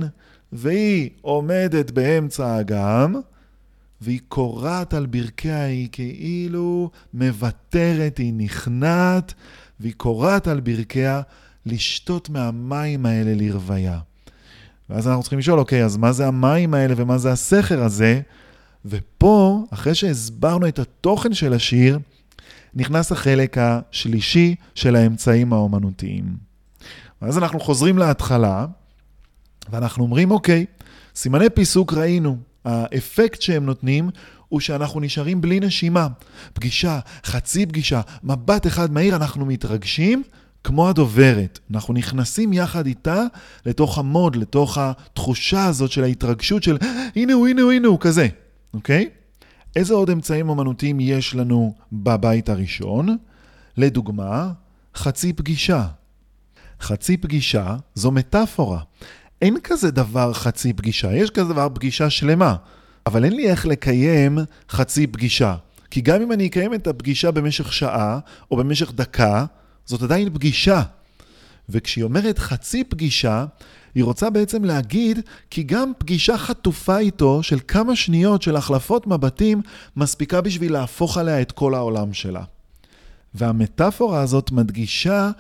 והיא 0.52 1.10
עומדת 1.22 1.92
באמצע 1.92 2.48
האגם, 2.48 3.16
והיא 4.02 4.20
קורעת 4.28 4.94
על 4.94 5.06
ברכיה, 5.06 5.64
היא 5.64 5.90
כאילו 5.92 6.90
מוותרת, 7.14 8.18
היא 8.18 8.34
נכנעת, 8.34 9.34
והיא 9.80 9.94
קורעת 9.98 10.48
על 10.48 10.60
ברכיה 10.60 11.22
לשתות 11.66 12.30
מהמים 12.30 13.06
האלה 13.06 13.34
לרוויה. 13.36 14.00
ואז 14.94 15.08
אנחנו 15.08 15.22
צריכים 15.22 15.40
לשאול, 15.40 15.60
אוקיי, 15.60 15.86
אז 15.86 15.98
מה 15.98 16.12
זה 16.12 16.28
המים 16.28 16.74
האלה 16.74 16.94
ומה 16.98 17.18
זה 17.18 17.32
הסכר 17.32 17.84
הזה? 17.84 18.22
ופה, 18.86 19.64
אחרי 19.70 19.96
שהסברנו 19.96 20.68
את 20.68 20.80
התוכן 20.80 21.34
של 21.34 21.54
השיר, 21.54 22.00
נכנס 22.76 23.12
החלק 23.12 23.58
השלישי 23.58 24.56
של 24.76 24.96
האמצעים 24.96 25.54
האומנותיים. 25.54 26.24
ואז 27.22 27.38
אנחנו 27.38 27.60
חוזרים 27.60 27.98
להתחלה, 27.98 28.66
ואנחנו 29.70 30.04
אומרים, 30.04 30.32
אוקיי, 30.32 30.66
סימני 31.16 31.50
פיסוק 31.50 31.94
ראינו. 31.94 32.38
האפקט 32.66 33.42
שהם 33.42 33.66
נותנים 33.66 34.10
הוא 34.50 34.60
שאנחנו 34.60 35.00
נשארים 35.00 35.42
בלי 35.42 35.60
נשימה. 35.60 36.08
פגישה, 36.54 37.00
חצי 37.26 37.66
פגישה, 37.66 38.02
מבט 38.24 38.68
אחד 38.68 38.92
מהיר, 38.92 39.16
אנחנו 39.16 39.46
מתרגשים, 39.46 40.24
כמו 40.64 40.90
הדוברת. 40.90 41.60
אנחנו 41.72 41.94
נכנסים 41.94 42.54
יחד 42.54 42.86
איתה 42.86 43.24
לתוך 43.66 43.98
המוד, 43.98 44.36
לתוך 44.36 44.78
התחושה 44.78 45.66
הזאת 45.66 45.92
של 45.92 46.04
ההתרגשות 46.04 46.64
של 46.64 46.78
הנה 47.16 47.34
הוא, 47.34 47.48
הנה 47.48 47.62
הוא, 47.62 47.72
הנה 47.72 47.88
הוא, 47.88 48.00
כזה, 48.00 48.28
אוקיי? 48.74 49.10
איזה 49.76 49.94
עוד 49.94 50.10
אמצעים 50.10 50.50
אומנותיים 50.50 51.00
יש 51.00 51.36
לנו 51.36 51.76
בבית 51.92 52.50
הראשון? 52.50 53.18
לדוגמה, 53.78 54.52
חצי 54.96 55.34
פגישה. 55.34 55.88
חצי 56.82 57.18
פגישה 57.18 57.76
זו 57.96 58.12
מטאפורה. 58.12 58.80
אין 59.42 59.58
כזה 59.64 59.92
דבר 59.92 60.34
חצי 60.34 60.74
פגישה, 60.74 61.16
יש 61.16 61.30
כזה 61.30 61.54
דבר 61.54 61.68
פגישה 61.74 62.10
שלמה, 62.10 62.56
אבל 63.06 63.26
אין 63.26 63.34
לי 63.34 63.50
איך 63.50 63.66
לקיים 63.66 64.38
חצי 64.70 65.08
פגישה. 65.08 65.56
כי 65.92 66.02
גם 66.02 66.22
אם 66.22 66.32
אני 66.32 66.48
אקיים 66.48 66.74
את 66.74 66.88
הפגישה 66.88 67.32
במשך 67.32 67.74
שעה, 67.74 68.20
או 68.52 68.58
במשך 68.58 68.92
דקה, 68.92 69.46
זאת 69.86 70.02
עדיין 70.02 70.34
פגישה. 70.34 70.82
וכשהיא 71.70 72.04
אומרת 72.04 72.40
חצי 72.40 72.84
פגישה, 72.84 73.46
היא 73.96 74.04
רוצה 74.04 74.30
בעצם 74.30 74.64
להגיד 74.64 75.20
כי 75.50 75.64
גם 75.64 75.92
פגישה 75.98 76.38
חטופה 76.38 76.98
איתו 76.98 77.44
של 77.44 77.60
כמה 77.68 77.96
שניות 77.96 78.42
של 78.42 78.56
החלפות 78.56 79.08
מבטים 79.08 79.62
מספיקה 79.96 80.42
בשביל 80.42 80.74
להפוך 80.74 81.18
עליה 81.18 81.42
את 81.42 81.52
כל 81.52 81.74
העולם 81.74 82.14
שלה. 82.14 82.44
והמטאפורה 83.34 84.22
הזאת 84.22 84.52
מדגישה 84.52 85.32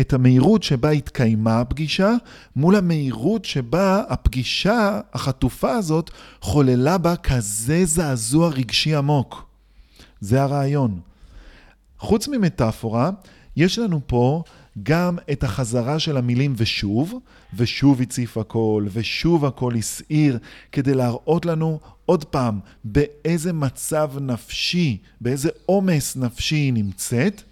את 0.00 0.12
המהירות 0.12 0.62
שבה 0.62 0.90
התקיימה 0.90 1.60
הפגישה 1.60 2.14
מול 2.56 2.76
המהירות 2.76 3.44
שבה 3.44 4.02
הפגישה 4.08 5.00
החטופה 5.12 5.72
הזאת 5.72 6.10
חוללה 6.40 6.98
בה 6.98 7.16
כזה 7.16 7.84
זעזוע 7.84 8.48
רגשי 8.48 8.94
עמוק. 8.94 9.46
זה 10.20 10.42
הרעיון. 10.42 11.00
חוץ 11.98 12.28
ממטאפורה, 12.28 13.10
יש 13.56 13.78
לנו 13.78 14.00
פה 14.06 14.42
גם 14.82 15.18
את 15.32 15.44
החזרה 15.44 15.98
של 15.98 16.16
המילים 16.16 16.54
ושוב, 16.56 17.14
ושוב 17.56 18.00
הציף 18.00 18.38
הכל, 18.38 18.86
ושוב 18.92 19.44
הכל 19.44 19.74
הסעיר, 19.74 20.38
כדי 20.72 20.94
להראות 20.94 21.46
לנו 21.46 21.80
עוד 22.06 22.24
פעם 22.24 22.60
באיזה 22.84 23.52
מצב 23.52 24.12
נפשי, 24.20 24.98
באיזה 25.20 25.48
עומס 25.66 26.16
נפשי 26.16 26.56
היא 26.56 26.72
נמצאת. 26.72 27.42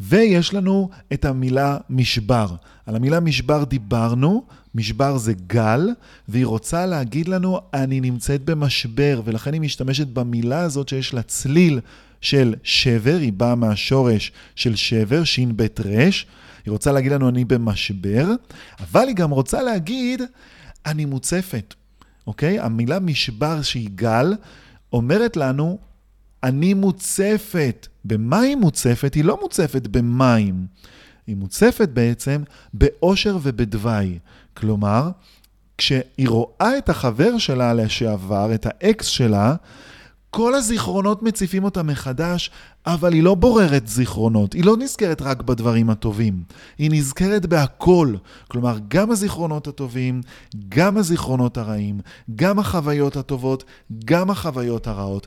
ויש 0.00 0.54
לנו 0.54 0.90
את 1.12 1.24
המילה 1.24 1.78
משבר. 1.90 2.54
על 2.86 2.96
המילה 2.96 3.20
משבר 3.20 3.64
דיברנו, 3.64 4.46
משבר 4.74 5.18
זה 5.18 5.32
גל, 5.46 5.88
והיא 6.28 6.46
רוצה 6.46 6.86
להגיד 6.86 7.28
לנו, 7.28 7.60
אני 7.74 8.00
נמצאת 8.00 8.44
במשבר, 8.44 9.22
ולכן 9.24 9.52
היא 9.52 9.60
משתמשת 9.60 10.06
במילה 10.06 10.60
הזאת 10.60 10.88
שיש 10.88 11.14
לה 11.14 11.22
צליל 11.22 11.80
של 12.20 12.54
שבר, 12.62 13.16
היא 13.20 13.32
באה 13.32 13.54
מהשורש 13.54 14.32
של 14.56 14.76
שבר, 14.76 15.24
ש"ב 15.24 15.62
ר', 15.62 16.08
היא 16.64 16.72
רוצה 16.72 16.92
להגיד 16.92 17.12
לנו 17.12 17.28
אני 17.28 17.44
במשבר, 17.44 18.26
אבל 18.80 19.08
היא 19.08 19.16
גם 19.16 19.30
רוצה 19.30 19.62
להגיד 19.62 20.22
אני 20.86 21.04
מוצפת, 21.04 21.74
אוקיי? 22.26 22.60
המילה 22.60 22.98
משבר 22.98 23.62
שהיא 23.62 23.88
גל, 23.94 24.34
אומרת 24.92 25.36
לנו, 25.36 25.78
אני 26.42 26.74
מוצפת. 26.74 27.88
במה 28.04 28.40
היא 28.40 28.56
מוצפת? 28.56 29.14
היא 29.14 29.24
לא 29.24 29.38
מוצפת 29.42 29.86
במים. 29.86 30.66
היא 31.26 31.36
מוצפת 31.36 31.88
בעצם 31.88 32.42
באושר 32.74 33.38
ובדווי. 33.42 34.18
כלומר, 34.60 35.10
כשהיא 35.78 36.28
רואה 36.28 36.78
את 36.78 36.88
החבר 36.88 37.38
שלה 37.38 37.74
לשעבר, 37.74 38.54
את 38.54 38.66
האקס 38.66 39.06
שלה, 39.06 39.54
כל 40.30 40.54
הזיכרונות 40.54 41.22
מציפים 41.22 41.64
אותה 41.64 41.82
מחדש, 41.82 42.50
אבל 42.86 43.12
היא 43.12 43.22
לא 43.22 43.34
בוררת 43.34 43.88
זיכרונות, 43.88 44.52
היא 44.52 44.64
לא 44.64 44.76
נזכרת 44.76 45.22
רק 45.22 45.42
בדברים 45.42 45.90
הטובים, 45.90 46.42
היא 46.78 46.90
נזכרת 46.92 47.46
בהכל. 47.46 48.14
כלומר, 48.48 48.78
גם 48.88 49.10
הזיכרונות 49.10 49.66
הטובים, 49.66 50.20
גם 50.68 50.96
הזיכרונות 50.96 51.58
הרעים, 51.58 52.00
גם 52.36 52.58
החוויות 52.58 53.16
הטובות, 53.16 53.64
גם 54.04 54.30
החוויות 54.30 54.86
הרעות. 54.86 55.26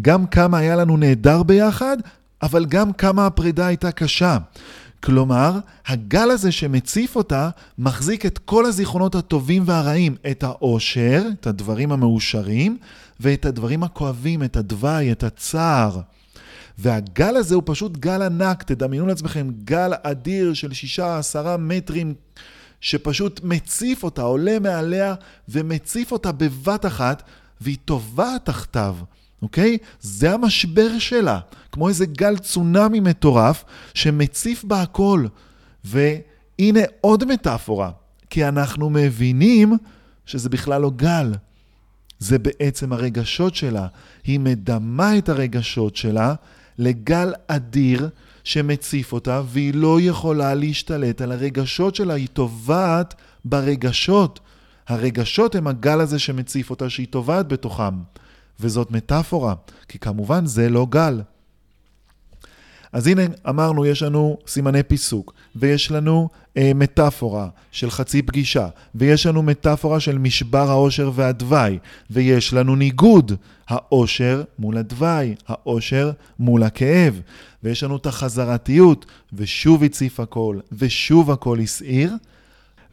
גם 0.00 0.26
כמה 0.26 0.58
היה 0.58 0.76
לנו 0.76 0.96
נהדר 0.96 1.42
ביחד, 1.42 1.96
אבל 2.42 2.66
גם 2.66 2.92
כמה 2.92 3.26
הפרידה 3.26 3.66
הייתה 3.66 3.92
קשה. 3.92 4.38
כלומר, 5.06 5.58
הגל 5.86 6.30
הזה 6.30 6.52
שמציף 6.52 7.16
אותה, 7.16 7.50
מחזיק 7.78 8.26
את 8.26 8.38
כל 8.38 8.66
הזיכרונות 8.66 9.14
הטובים 9.14 9.62
והרעים, 9.66 10.16
את 10.30 10.42
האושר, 10.42 11.22
את 11.40 11.46
הדברים 11.46 11.92
המאושרים, 11.92 12.78
ואת 13.20 13.44
הדברים 13.44 13.82
הכואבים, 13.82 14.42
את 14.42 14.56
הדווי, 14.56 15.12
את 15.12 15.22
הצער. 15.22 16.00
והגל 16.78 17.36
הזה 17.36 17.54
הוא 17.54 17.62
פשוט 17.66 17.96
גל 17.96 18.22
ענק, 18.22 18.62
תדמיינו 18.62 19.06
לעצמכם 19.06 19.48
גל 19.64 19.92
אדיר 20.02 20.54
של 20.54 20.72
שישה, 20.72 21.18
עשרה 21.18 21.56
מטרים, 21.56 22.14
שפשוט 22.80 23.40
מציף 23.44 24.02
אותה, 24.02 24.22
עולה 24.22 24.58
מעליה 24.58 25.14
ומציף 25.48 26.12
אותה 26.12 26.32
בבת 26.32 26.86
אחת, 26.86 27.22
והיא 27.60 27.78
טובעת 27.84 28.44
תחתיו. 28.44 28.96
אוקיי? 29.42 29.78
זה 30.00 30.34
המשבר 30.34 30.98
שלה, 30.98 31.38
כמו 31.72 31.88
איזה 31.88 32.06
גל 32.06 32.38
צונאמי 32.38 33.00
מטורף 33.00 33.64
שמציף 33.94 34.64
בה 34.64 34.82
הכל. 34.82 35.26
והנה 35.84 36.80
עוד 37.00 37.24
מטאפורה, 37.24 37.90
כי 38.30 38.48
אנחנו 38.48 38.90
מבינים 38.90 39.76
שזה 40.26 40.48
בכלל 40.48 40.80
לא 40.80 40.90
גל. 40.96 41.32
זה 42.18 42.38
בעצם 42.38 42.92
הרגשות 42.92 43.54
שלה. 43.54 43.86
היא 44.24 44.40
מדמה 44.40 45.18
את 45.18 45.28
הרגשות 45.28 45.96
שלה 45.96 46.34
לגל 46.78 47.32
אדיר 47.46 48.08
שמציף 48.44 49.12
אותה, 49.12 49.42
והיא 49.46 49.74
לא 49.74 50.00
יכולה 50.00 50.54
להשתלט 50.54 51.20
על 51.20 51.32
הרגשות 51.32 51.94
שלה, 51.94 52.14
היא 52.14 52.28
טובעת 52.32 53.14
ברגשות. 53.44 54.40
הרגשות 54.88 55.54
הם 55.54 55.66
הגל 55.66 56.00
הזה 56.00 56.18
שמציף 56.18 56.70
אותה, 56.70 56.90
שהיא 56.90 57.06
טובעת 57.10 57.48
בתוכם. 57.48 57.94
וזאת 58.60 58.90
מטאפורה, 58.90 59.54
כי 59.88 59.98
כמובן 59.98 60.46
זה 60.46 60.68
לא 60.68 60.86
גל. 60.90 61.20
אז 62.92 63.06
הנה 63.06 63.22
אמרנו, 63.48 63.86
יש 63.86 64.02
לנו 64.02 64.38
סימני 64.46 64.82
פיסוק, 64.82 65.34
ויש 65.56 65.90
לנו 65.90 66.28
אה, 66.56 66.72
מטאפורה 66.74 67.48
של 67.72 67.90
חצי 67.90 68.22
פגישה, 68.22 68.68
ויש 68.94 69.26
לנו 69.26 69.42
מטאפורה 69.42 70.00
של 70.00 70.18
משבר 70.18 70.70
העושר 70.70 71.10
והדווי, 71.14 71.78
ויש 72.10 72.52
לנו 72.52 72.76
ניגוד, 72.76 73.32
העושר 73.68 74.42
מול 74.58 74.76
הדווי, 74.76 75.34
העושר 75.48 76.10
מול 76.38 76.62
הכאב, 76.62 77.20
ויש 77.62 77.82
לנו 77.82 77.96
את 77.96 78.06
החזרתיות, 78.06 79.06
ושוב 79.32 79.84
הציף 79.84 80.20
הכל, 80.20 80.58
ושוב 80.72 81.30
הכל 81.30 81.58
הסעיר, 81.60 82.12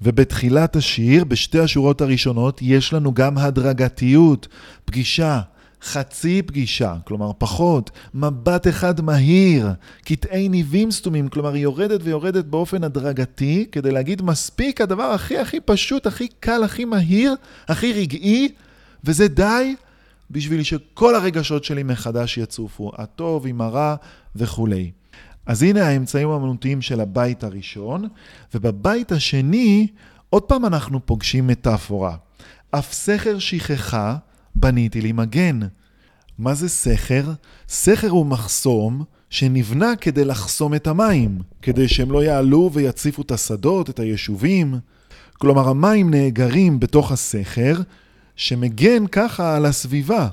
ובתחילת 0.01 0.75
השיר, 0.75 1.23
בשתי 1.23 1.59
השורות 1.59 2.01
הראשונות, 2.01 2.59
יש 2.61 2.93
לנו 2.93 3.13
גם 3.13 3.37
הדרגתיות, 3.37 4.47
פגישה, 4.85 5.41
חצי 5.83 6.41
פגישה, 6.41 6.95
כלומר 7.05 7.31
פחות, 7.37 7.91
מבט 8.13 8.67
אחד 8.67 9.01
מהיר, 9.01 9.69
קטעי 10.05 10.49
ניבים 10.49 10.91
סתומים, 10.91 11.27
כלומר 11.27 11.53
היא 11.53 11.63
יורדת 11.63 11.99
ויורדת 12.03 12.45
באופן 12.45 12.83
הדרגתי, 12.83 13.65
כדי 13.71 13.91
להגיד 13.91 14.21
מספיק 14.21 14.81
הדבר 14.81 15.03
הכי 15.03 15.37
הכי 15.37 15.59
פשוט, 15.59 16.07
הכי 16.07 16.27
קל, 16.39 16.63
הכי 16.63 16.85
מהיר, 16.85 17.35
הכי 17.67 17.93
רגעי, 17.93 18.49
וזה 19.03 19.27
די 19.27 19.75
בשביל 20.31 20.63
שכל 20.63 21.15
הרגשות 21.15 21.63
שלי 21.63 21.83
מחדש 21.83 22.37
יצופו, 22.37 22.91
הטוב 22.97 23.47
עם 23.47 23.61
הרע 23.61 23.95
וכולי. 24.35 24.91
אז 25.45 25.63
הנה 25.63 25.87
האמצעים 25.87 26.29
האמנותיים 26.29 26.81
של 26.81 27.01
הבית 27.01 27.43
הראשון, 27.43 28.07
ובבית 28.53 29.11
השני, 29.11 29.87
עוד 30.29 30.43
פעם 30.43 30.65
אנחנו 30.65 31.05
פוגשים 31.05 31.47
מטאפורה. 31.47 32.15
אף 32.71 32.93
סכר 32.93 33.39
שכחה 33.39 34.17
בניתי 34.55 35.01
לי 35.01 35.11
מגן. 35.11 35.59
מה 36.37 36.53
זה 36.53 36.69
סכר? 36.69 37.23
סכר 37.67 38.09
הוא 38.09 38.25
מחסום 38.25 39.03
שנבנה 39.29 39.95
כדי 39.95 40.25
לחסום 40.25 40.73
את 40.73 40.87
המים, 40.87 41.39
כדי 41.61 41.87
שהם 41.87 42.11
לא 42.11 42.23
יעלו 42.23 42.69
ויציפו 42.73 43.21
את 43.21 43.31
השדות, 43.31 43.89
את 43.89 43.99
היישובים. 43.99 44.75
כלומר, 45.37 45.69
המים 45.69 46.09
נאגרים 46.09 46.79
בתוך 46.79 47.11
הסכר, 47.11 47.81
שמגן 48.35 49.07
ככה 49.07 49.55
על 49.55 49.65
הסביבה. 49.65 50.27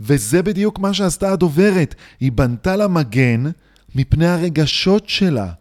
וזה 0.00 0.42
בדיוק 0.42 0.78
מה 0.78 0.94
שעשתה 0.94 1.32
הדוברת, 1.32 1.94
היא 2.20 2.32
בנתה 2.32 2.76
לה 2.76 2.88
מגן 2.88 3.44
מפני 3.94 4.26
הרגשות 4.26 5.08
שלה. 5.08 5.52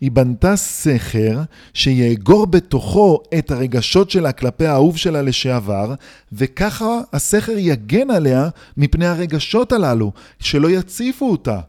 היא 0.00 0.10
בנתה 0.10 0.56
סכר 0.56 1.42
שיאגור 1.74 2.46
בתוכו 2.46 3.22
את 3.38 3.50
הרגשות 3.50 4.10
שלה 4.10 4.32
כלפי 4.32 4.66
האהוב 4.66 4.96
שלה 4.96 5.22
לשעבר, 5.22 5.94
וככה 6.32 7.00
הסכר 7.12 7.58
יגן 7.58 8.10
עליה 8.10 8.48
מפני 8.76 9.06
הרגשות 9.06 9.72
הללו, 9.72 10.12
שלא 10.38 10.70
יציפו 10.70 11.30
אותה. 11.30 11.60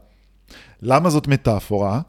למה 0.82 1.10
זאת 1.10 1.28
מטאפורה? 1.28 2.00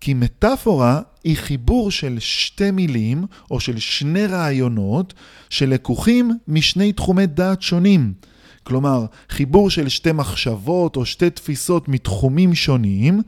כי 0.00 0.14
מטאפורה 0.14 1.00
היא 1.24 1.36
חיבור 1.36 1.90
של 1.90 2.16
שתי 2.18 2.70
מילים 2.70 3.24
או 3.50 3.60
של 3.60 3.78
שני 3.78 4.26
רעיונות 4.26 5.14
שלקוחים 5.50 6.38
משני 6.48 6.92
תחומי 6.92 7.26
דעת 7.26 7.62
שונים. 7.62 8.12
כלומר, 8.64 9.06
חיבור 9.28 9.70
של 9.70 9.88
שתי 9.88 10.12
מחשבות 10.12 10.96
או 10.96 11.06
שתי 11.06 11.30
תפיסות 11.30 11.88
מתחומים 11.88 12.54
שונים, 12.54 13.22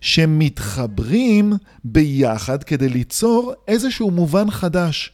שמתחברים 0.00 1.52
ביחד 1.84 2.64
כדי 2.64 2.88
ליצור 2.88 3.52
איזשהו 3.68 4.10
מובן 4.10 4.50
חדש. 4.50 5.12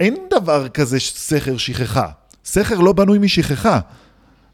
אין 0.00 0.14
דבר 0.30 0.68
כזה 0.68 1.00
סכר 1.00 1.56
שכחה. 1.56 2.08
סכר 2.44 2.80
לא 2.80 2.92
בנוי 2.92 3.18
משכחה. 3.18 3.80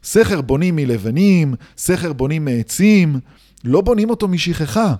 סכר 0.03 0.41
בונים 0.41 0.75
מלבנים, 0.75 1.55
סכר 1.77 2.13
בונים 2.13 2.45
מעצים, 2.45 3.19
לא 3.63 3.81
בונים 3.81 4.09
אותו 4.09 4.27
משכחה. 4.27 4.95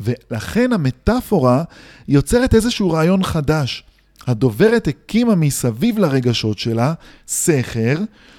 ולכן 0.00 0.72
המטאפורה 0.72 1.64
יוצרת 2.08 2.54
איזשהו 2.54 2.90
רעיון 2.90 3.22
חדש. 3.22 3.84
הדוברת 4.26 4.88
הקימה 4.88 5.34
מסביב 5.34 5.98
לרגשות 5.98 6.58
שלה 6.58 6.94
סכר 7.28 7.98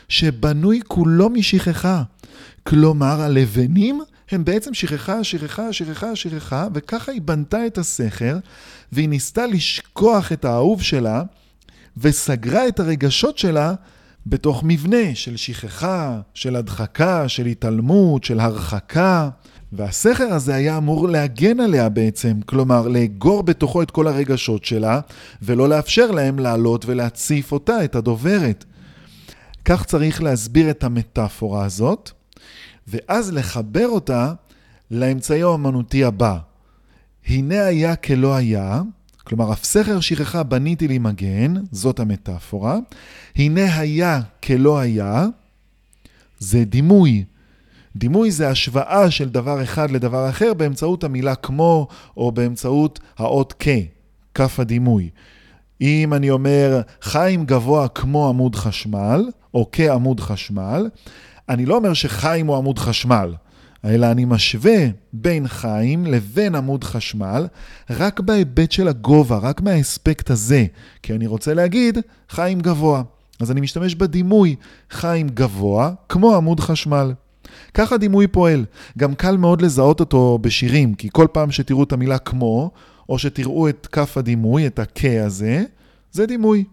שבנוי 0.10 0.80
כולו 0.88 1.30
משכחה. 1.30 2.04
כלומר, 2.64 3.22
הלבנים 3.22 4.02
הם 4.32 4.46
בעצם 4.46 4.74
שכחה, 4.74 5.24
שכחה, 5.24 5.74
שכחה, 5.74 6.16
שכחה, 6.16 6.68
וככה 6.74 7.12
היא 7.12 7.22
בנתה 7.22 7.68
את 7.68 7.78
הסכר, 7.78 8.38
והיא 8.92 9.10
ניסתה 9.10 9.46
לשכוח 9.46 10.32
את 10.32 10.46
האהוב 10.46 10.82
שלה, 10.82 11.24
וסגרה 11.98 12.68
את 12.68 12.80
הרגשות 12.80 13.38
שלה 13.38 13.74
בתוך 14.26 14.62
מבנה 14.66 15.16
של 15.16 15.38
שכחה, 15.38 16.20
של 16.34 16.56
הדחקה, 16.56 17.30
של 17.30 17.46
התעלמות, 17.46 18.24
של 18.24 18.40
הרחקה. 18.40 19.30
והסכר 19.74 20.34
הזה 20.34 20.56
היה 20.56 20.78
אמור 20.78 21.10
להגן 21.10 21.60
עליה 21.60 21.90
בעצם, 21.90 22.40
כלומר 22.46 22.88
לאגור 22.88 23.44
בתוכו 23.44 23.82
את 23.82 23.92
כל 23.92 24.08
הרגשות 24.08 24.66
שלה, 24.66 25.00
ולא 25.42 25.70
לאפשר 25.70 26.12
להם 26.12 26.40
לעלות 26.40 26.86
ולהציף 26.86 27.52
אותה, 27.52 27.84
את 27.84 27.96
הדוברת. 27.96 28.66
כך 29.66 29.86
צריך 29.86 30.24
להסביר 30.24 30.70
את 30.70 30.84
המטאפורה 30.84 31.66
הזאת, 31.66 32.12
ואז 32.88 33.34
לחבר 33.34 33.88
אותה 33.88 34.34
לאמצעי 34.92 35.44
האמנותי 35.44 36.04
הבא. 36.04 36.38
הנה 37.28 37.66
היה 37.66 37.96
כלא 37.96 38.36
היה, 38.36 38.82
כלומר, 39.24 39.54
אף 39.54 39.64
סכר 39.64 40.00
שכחה 40.00 40.44
בניתי 40.44 40.88
לי 40.88 40.98
מגן, 40.98 41.54
זאת 41.72 42.00
המטאפורה. 42.00 42.78
הנה 43.36 43.80
היה 43.80 44.22
כלא 44.44 44.80
היה, 44.80 45.26
זה 46.40 46.66
דימוי. 46.66 47.24
דימוי 47.96 48.32
זה 48.32 48.50
השוואה 48.50 49.12
של 49.12 49.30
דבר 49.30 49.64
אחד 49.64 49.92
לדבר 49.92 50.30
אחר 50.30 50.54
באמצעות 50.54 51.04
המילה 51.04 51.36
כמו, 51.36 51.88
או 52.18 52.32
באמצעות 52.32 53.00
האות 53.18 53.54
כ, 53.60 53.68
כף 54.34 54.60
הדימוי. 54.60 55.10
אם 55.82 56.14
אני 56.14 56.30
אומר 56.30 56.82
חיים 57.02 57.46
גבוה 57.46 57.88
כמו 57.88 58.30
עמוד 58.30 58.56
חשמל, 58.56 59.30
או 59.54 59.70
כעמוד 59.72 60.20
חשמל, 60.20 60.90
אני 61.50 61.66
לא 61.66 61.76
אומר 61.76 61.94
שחיים 61.94 62.48
הוא 62.48 62.58
עמוד 62.58 62.80
חשמל, 62.80 63.34
אלא 63.86 64.12
אני 64.12 64.26
משווה 64.26 64.88
בין 65.14 65.48
חיים 65.48 66.06
לבין 66.06 66.56
עמוד 66.56 66.84
חשמל 66.84 67.48
רק 67.90 68.20
בהיבט 68.20 68.72
של 68.72 68.88
הגובה, 68.88 69.38
רק 69.38 69.62
מהאספקט 69.62 70.30
הזה, 70.30 70.66
כי 71.04 71.14
אני 71.14 71.28
רוצה 71.28 71.54
להגיד 71.54 71.98
חיים 72.30 72.60
גבוה. 72.60 73.04
אז 73.40 73.52
אני 73.52 73.62
משתמש 73.62 73.96
בדימוי 73.96 74.56
חיים 74.90 75.30
גבוה, 75.30 75.92
כמו 76.10 76.36
עמוד 76.36 76.60
חשמל. 76.60 77.14
ככה 77.74 77.98
דימוי 77.98 78.28
פועל. 78.28 78.66
גם 78.98 79.16
קל 79.16 79.38
מאוד 79.38 79.62
לזהות 79.62 80.00
אותו 80.00 80.40
בשירים, 80.42 80.94
כי 80.94 81.10
כל 81.12 81.28
פעם 81.32 81.52
שתראו 81.52 81.84
את 81.84 81.94
המילה 81.94 82.18
כמו, 82.18 82.72
או 83.10 83.20
שתראו 83.20 83.70
את 83.70 83.88
כף 83.92 84.18
הדימוי, 84.18 84.68
את 84.68 84.80
הכ 84.80 85.06
הזה, 85.26 85.64
זה 86.12 86.26
דימוי. 86.26 86.64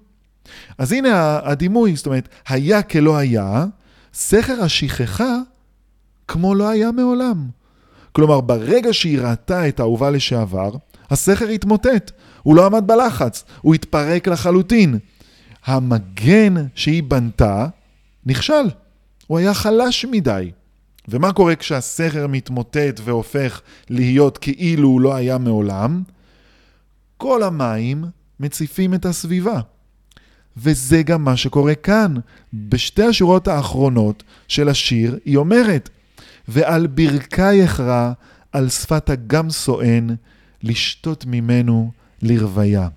אז 0.79 0.93
הנה 0.93 1.41
הדימוי, 1.43 1.97
זאת 1.97 2.07
אומרת, 2.07 2.29
היה 2.49 2.83
כלא 2.83 3.17
היה, 3.17 3.65
סכר 4.15 4.63
השכחה 4.63 5.37
כמו 6.29 6.55
לא 6.55 6.69
היה 6.69 6.93
מעולם. 6.93 7.49
כלומר, 8.13 8.41
ברגע 8.41 8.93
שהיא 8.93 9.21
ראתה 9.21 9.69
את 9.69 9.81
האהובה 9.81 10.11
לשעבר, 10.11 10.71
הסכר 11.11 11.49
התמוטט, 11.49 12.11
הוא 12.43 12.57
לא 12.57 12.67
עמד 12.67 12.87
בלחץ, 12.87 13.45
הוא 13.61 13.75
התפרק 13.75 14.29
לחלוטין. 14.29 14.99
המגן 15.65 16.55
שהיא 16.75 17.03
בנתה 17.03 17.67
נכשל, 18.27 18.71
הוא 19.27 19.39
היה 19.39 19.55
חלש 19.55 20.05
מדי. 20.05 20.51
ומה 21.09 21.33
קורה 21.33 21.57
כשהסכר 21.57 22.27
מתמוטט 22.27 23.01
והופך 23.05 23.61
להיות 23.91 24.39
כאילו 24.39 24.89
הוא 24.89 25.01
לא 25.01 25.15
היה 25.15 25.39
מעולם? 25.39 26.03
כל 27.17 27.43
המים 27.43 28.05
מציפים 28.41 28.95
את 28.95 29.07
הסביבה. 29.07 29.61
וזה 30.57 31.03
גם 31.03 31.25
מה 31.25 31.37
שקורה 31.37 31.75
כאן. 31.75 32.15
בשתי 32.55 33.03
השורות 33.03 33.49
האחרונות 33.49 34.23
של 34.49 34.69
השיר 34.69 35.19
היא 35.25 35.37
אומרת, 35.37 35.89
ועל 36.49 36.87
ברכי 36.87 37.55
יכרע, 37.55 38.13
על 38.53 38.69
שפת 38.69 39.11
אגם 39.11 39.51
סואן, 39.51 40.07
לשתות 40.63 41.25
ממנו 41.27 41.91
לרוויה. 42.23 42.89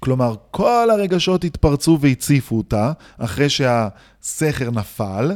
כלומר, 0.00 0.34
כל 0.50 0.88
הרגשות 0.90 1.44
התפרצו 1.44 1.98
והציפו 2.00 2.56
אותה, 2.56 2.92
אחרי 3.18 3.48
שהסכר 3.48 4.70
נפל, 4.70 5.32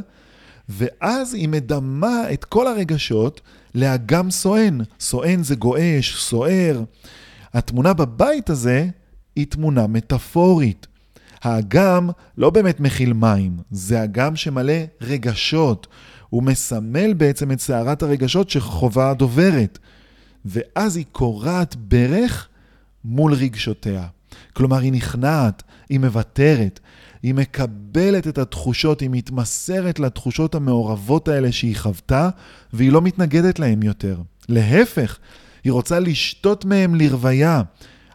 ואז 0.68 1.34
היא 1.34 1.48
מדמה 1.48 2.32
את 2.32 2.44
כל 2.44 2.66
הרגשות 2.66 3.40
לאגם 3.74 4.30
סואן. 4.30 4.78
סואן 5.00 5.42
זה 5.42 5.54
גועש, 5.54 6.16
סוער. 6.16 6.82
התמונה 7.54 7.92
בבית 7.92 8.50
הזה 8.50 8.86
היא 9.36 9.46
תמונה 9.46 9.86
מטאפורית. 9.86 10.86
האגם 11.42 12.10
לא 12.38 12.50
באמת 12.50 12.80
מכיל 12.80 13.12
מים, 13.12 13.56
זה 13.70 14.04
אגם 14.04 14.36
שמלא 14.36 14.72
רגשות. 15.00 15.86
הוא 16.28 16.42
מסמל 16.42 17.12
בעצם 17.12 17.52
את 17.52 17.60
סערת 17.60 18.02
הרגשות 18.02 18.50
שחווה 18.50 19.10
הדוברת. 19.10 19.78
ואז 20.44 20.96
היא 20.96 21.04
קורעת 21.12 21.76
ברך 21.76 22.48
מול 23.04 23.34
רגשותיה. 23.34 24.06
כלומר, 24.52 24.78
היא 24.78 24.92
נכנעת, 24.92 25.62
היא 25.88 26.00
מוותרת, 26.00 26.80
היא 27.22 27.34
מקבלת 27.34 28.28
את 28.28 28.38
התחושות, 28.38 29.00
היא 29.00 29.10
מתמסרת 29.12 30.00
לתחושות 30.00 30.54
המעורבות 30.54 31.28
האלה 31.28 31.52
שהיא 31.52 31.76
חוותה, 31.76 32.28
והיא 32.72 32.92
לא 32.92 33.02
מתנגדת 33.02 33.58
להן 33.58 33.82
יותר. 33.82 34.16
להפך, 34.48 35.18
היא 35.64 35.72
רוצה 35.72 35.98
לשתות 35.98 36.64
מהם 36.64 36.94
לרוויה. 36.94 37.62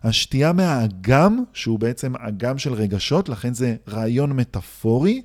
השתייה 0.06 0.54
מהאגם, 0.54 1.44
שהוא 1.54 1.80
בעצם 1.80 2.14
אגם 2.16 2.58
של 2.58 2.74
רגשות, 2.74 3.30
לכן 3.30 3.54
זה 3.54 3.76
רעיון 3.90 4.34
מטאפורי, 4.34 5.22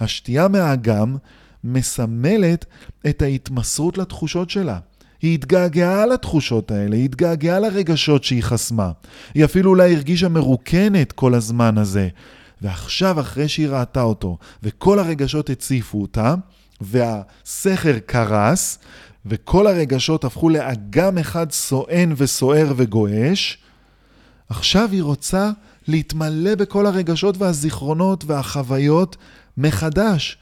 השתייה 0.00 0.48
מהאגם 0.48 1.16
מסמלת 1.64 2.64
את 3.08 3.22
ההתמסרות 3.22 3.98
לתחושות 3.98 4.50
שלה. 4.50 4.78
היא 5.22 5.34
התגעגעה 5.34 6.06
לתחושות 6.06 6.70
האלה, 6.70 6.96
היא 6.96 7.04
התגעגעה 7.04 7.60
לרגשות 7.60 8.24
שהיא 8.24 8.42
חסמה. 8.42 8.90
היא 9.34 9.44
אפילו 9.44 9.70
אולי 9.70 9.94
הרגישה 9.94 10.28
מרוקנת 10.28 11.12
כל 11.12 11.34
הזמן 11.34 11.78
הזה. 11.78 12.08
ועכשיו, 12.62 13.20
אחרי 13.20 13.48
שהיא 13.48 13.68
ראתה 13.68 14.02
אותו, 14.02 14.38
וכל 14.62 14.98
הרגשות 14.98 15.50
הציפו 15.50 16.02
אותה, 16.02 16.34
והסכר 16.80 17.98
קרס, 17.98 18.78
וכל 19.26 19.66
הרגשות 19.66 20.24
הפכו 20.24 20.48
לאגם 20.48 21.18
אחד 21.18 21.52
סואן 21.52 22.12
וסוער 22.16 22.72
וגועש, 22.76 23.58
עכשיו 24.52 24.88
היא 24.92 25.02
רוצה 25.02 25.50
להתמלא 25.88 26.54
בכל 26.54 26.86
הרגשות 26.86 27.36
והזיכרונות 27.38 28.24
והחוויות 28.26 29.16
מחדש. 29.56 30.38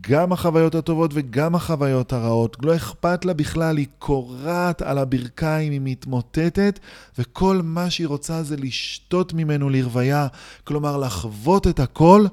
גם 0.00 0.32
החוויות 0.32 0.74
הטובות 0.74 1.10
וגם 1.14 1.54
החוויות 1.54 2.12
הרעות. 2.12 2.56
לא 2.62 2.76
אכפת 2.76 3.24
לה 3.24 3.32
בכלל, 3.32 3.76
היא 3.76 3.86
קורעת 3.98 4.82
על 4.82 4.98
הברכיים, 4.98 5.72
היא 5.72 5.80
מתמוטטת, 5.84 6.78
וכל 7.18 7.60
מה 7.64 7.90
שהיא 7.90 8.06
רוצה 8.06 8.42
זה 8.42 8.56
לשתות 8.56 9.32
ממנו 9.32 9.70
לרוויה, 9.70 10.26
כלומר 10.64 10.96
לחוות 10.96 11.66
את 11.66 11.80
הכל 11.80 12.26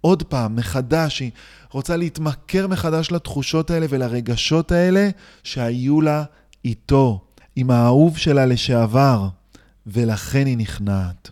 עוד 0.00 0.22
פעם, 0.22 0.56
מחדש. 0.56 1.20
היא 1.20 1.30
רוצה 1.70 1.96
להתמכר 1.96 2.66
מחדש 2.66 3.12
לתחושות 3.12 3.70
האלה 3.70 3.86
ולרגשות 3.88 4.72
האלה 4.72 5.08
שהיו 5.42 6.00
לה 6.00 6.24
איתו, 6.64 7.20
עם 7.56 7.70
האהוב 7.70 8.16
שלה 8.16 8.46
לשעבר, 8.46 9.28
ולכן 9.92 10.46
היא 10.46 10.56
נכנעת. 10.56 11.30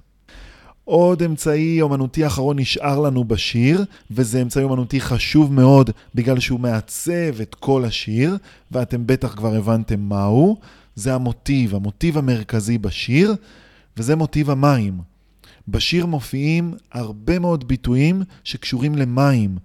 עוד 0.85 1.23
אמצעי 1.23 1.83
אומנותי 1.83 2.27
אחרון 2.27 2.59
נשאר 2.59 3.01
לנו 3.01 3.25
בשיר, 3.25 3.85
וזה 4.11 4.43
אמצעי 4.43 4.65
אומנותי 4.65 5.01
חשוב 5.01 5.53
מאוד 5.53 5.91
בגלל 6.15 6.41
שהוא 6.41 6.61
מעצב 6.61 7.41
את 7.43 7.55
כל 7.55 7.85
השיר, 7.85 8.37
ואתם 8.71 9.07
בטח 9.07 9.35
כבר 9.35 9.55
הבנתם 9.55 10.01
מהו. 10.01 10.57
זה 10.95 11.15
המוטיב, 11.15 11.75
המוטיב 11.75 12.19
המרכזי 12.19 12.79
בשיר, 12.79 13.35
וזה 13.97 14.17
מוטיב 14.17 14.51
המים. 14.51 14.99
בשיר 15.69 16.07
מופיעים 16.07 16.75
הרבה 16.93 17.39
מאוד 17.39 17.69
ביטויים 17.69 18.23
שקשורים 18.45 18.95
למים. 18.95 19.59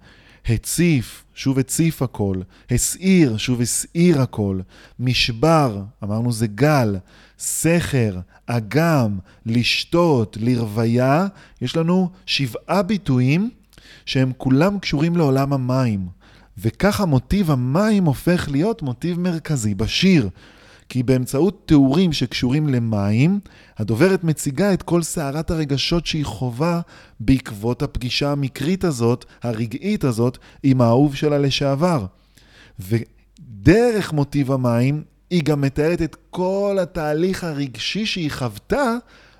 הציף, 0.48 1.24
שוב 1.34 1.58
הציף 1.58 2.02
הכל. 2.02 2.36
הסעיר, 2.70 3.36
שוב 3.36 3.60
הסעיר 3.60 4.20
הכל. 4.20 4.60
משבר, 5.00 5.82
אמרנו 6.04 6.32
זה 6.32 6.46
גל. 6.46 6.96
סכר, 7.38 8.18
אגם, 8.46 9.18
לשתות, 9.46 10.36
לרוויה, 10.40 11.26
יש 11.60 11.76
לנו 11.76 12.10
שבעה 12.26 12.82
ביטויים 12.82 13.50
שהם 14.06 14.32
כולם 14.36 14.78
קשורים 14.78 15.16
לעולם 15.16 15.52
המים. 15.52 16.06
וככה 16.58 17.04
מוטיב 17.04 17.50
המים 17.50 18.04
הופך 18.04 18.48
להיות 18.50 18.82
מוטיב 18.82 19.20
מרכזי 19.20 19.74
בשיר. 19.74 20.28
כי 20.92 21.02
באמצעות 21.02 21.62
תיאורים 21.66 22.12
שקשורים 22.12 22.68
למים, 22.68 23.40
הדוברת 23.78 24.24
מציגה 24.24 24.72
את 24.72 24.82
כל 24.82 25.02
סערת 25.02 25.50
הרגשות 25.50 26.06
שהיא 26.06 26.24
חווה 26.24 26.80
בעקבות 27.20 27.82
הפגישה 27.82 28.32
המקרית 28.32 28.84
הזאת, 28.84 29.24
הרגעית 29.42 30.04
הזאת, 30.04 30.38
עם 30.62 30.80
האהוב 30.80 31.14
שלה 31.14 31.38
לשעבר. 31.38 32.06
ודרך 32.80 34.12
מוטיב 34.12 34.52
המים 34.52 35.02
היא 35.30 35.42
גם 35.42 35.60
מתארת 35.60 36.02
את 36.02 36.16
כל 36.30 36.78
התהליך 36.82 37.44
הרגשי 37.44 38.06
שהיא 38.06 38.30
חוותה 38.30 38.96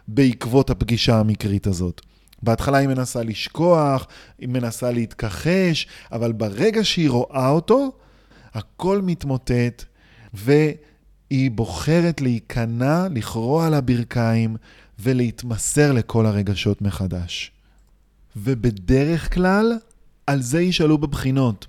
בעקבות 0.08 0.70
הפגישה 0.70 1.20
המקרית 1.20 1.66
הזאת. 1.66 2.00
בהתחלה 2.42 2.78
היא 2.78 2.88
מנסה 2.88 3.22
לשכוח, 3.22 4.06
היא 4.38 4.48
מנסה 4.48 4.90
להתכחש, 4.90 5.86
אבל 6.12 6.32
ברגע 6.32 6.84
שהיא 6.84 7.10
רואה 7.10 7.48
אותו, 7.48 7.92
הכל 8.54 9.02
מתמוטט, 9.02 9.84
והיא 11.32 11.50
בוחרת 11.50 12.20
להיכנע, 12.20 13.06
לכרוע 13.10 13.66
על 13.66 13.74
הברכיים 13.74 14.56
ולהתמסר 14.98 15.92
לכל 15.92 16.26
הרגשות 16.26 16.82
מחדש. 16.82 17.50
ובדרך 18.36 19.34
כלל, 19.34 19.72
על 20.26 20.42
זה 20.42 20.60
ישאלו 20.60 20.98
בבחינות. 20.98 21.66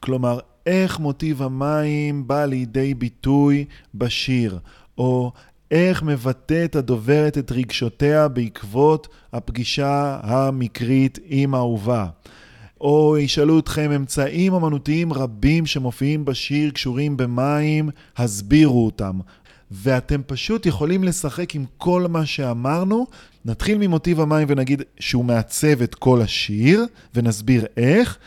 כלומר, 0.00 0.38
איך 0.66 0.98
מוטיב 0.98 1.42
המים 1.42 2.26
בא 2.28 2.44
לידי 2.44 2.94
ביטוי 2.94 3.64
בשיר, 3.94 4.58
או 4.98 5.32
איך 5.70 6.02
מבטאת 6.02 6.76
הדוברת 6.76 7.38
את 7.38 7.52
רגשותיה 7.52 8.28
בעקבות 8.28 9.08
הפגישה 9.32 10.20
המקרית 10.22 11.18
עם 11.26 11.54
האהובה. 11.54 12.06
או 12.80 13.18
ישאלו 13.18 13.58
אתכם 13.58 13.92
אמצעים 13.92 14.54
אמנותיים 14.54 15.12
רבים 15.12 15.66
שמופיעים 15.66 16.24
בשיר 16.24 16.70
קשורים 16.70 17.16
במים, 17.16 17.90
הסבירו 18.16 18.84
אותם. 18.84 19.18
ואתם 19.70 20.20
פשוט 20.26 20.66
יכולים 20.66 21.04
לשחק 21.04 21.54
עם 21.54 21.64
כל 21.78 22.06
מה 22.08 22.26
שאמרנו. 22.26 23.06
נתחיל 23.44 23.78
ממוטיב 23.78 24.20
המים 24.20 24.48
ונגיד 24.50 24.82
שהוא 25.00 25.24
מעצב 25.24 25.82
את 25.82 25.94
כל 25.94 26.22
השיר, 26.22 26.86
ונסביר 27.14 27.66
איך. 27.76 28.18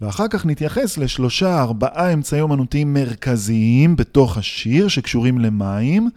ואחר 0.00 0.28
כך 0.28 0.46
נתייחס 0.46 0.98
לשלושה, 0.98 1.62
ארבעה 1.62 2.12
אמצעים 2.12 2.42
אומנותיים 2.42 2.94
מרכזיים 2.94 3.96
בתוך 3.96 4.38
השיר 4.38 4.88
שקשורים 4.88 5.38
למים, 5.38 6.10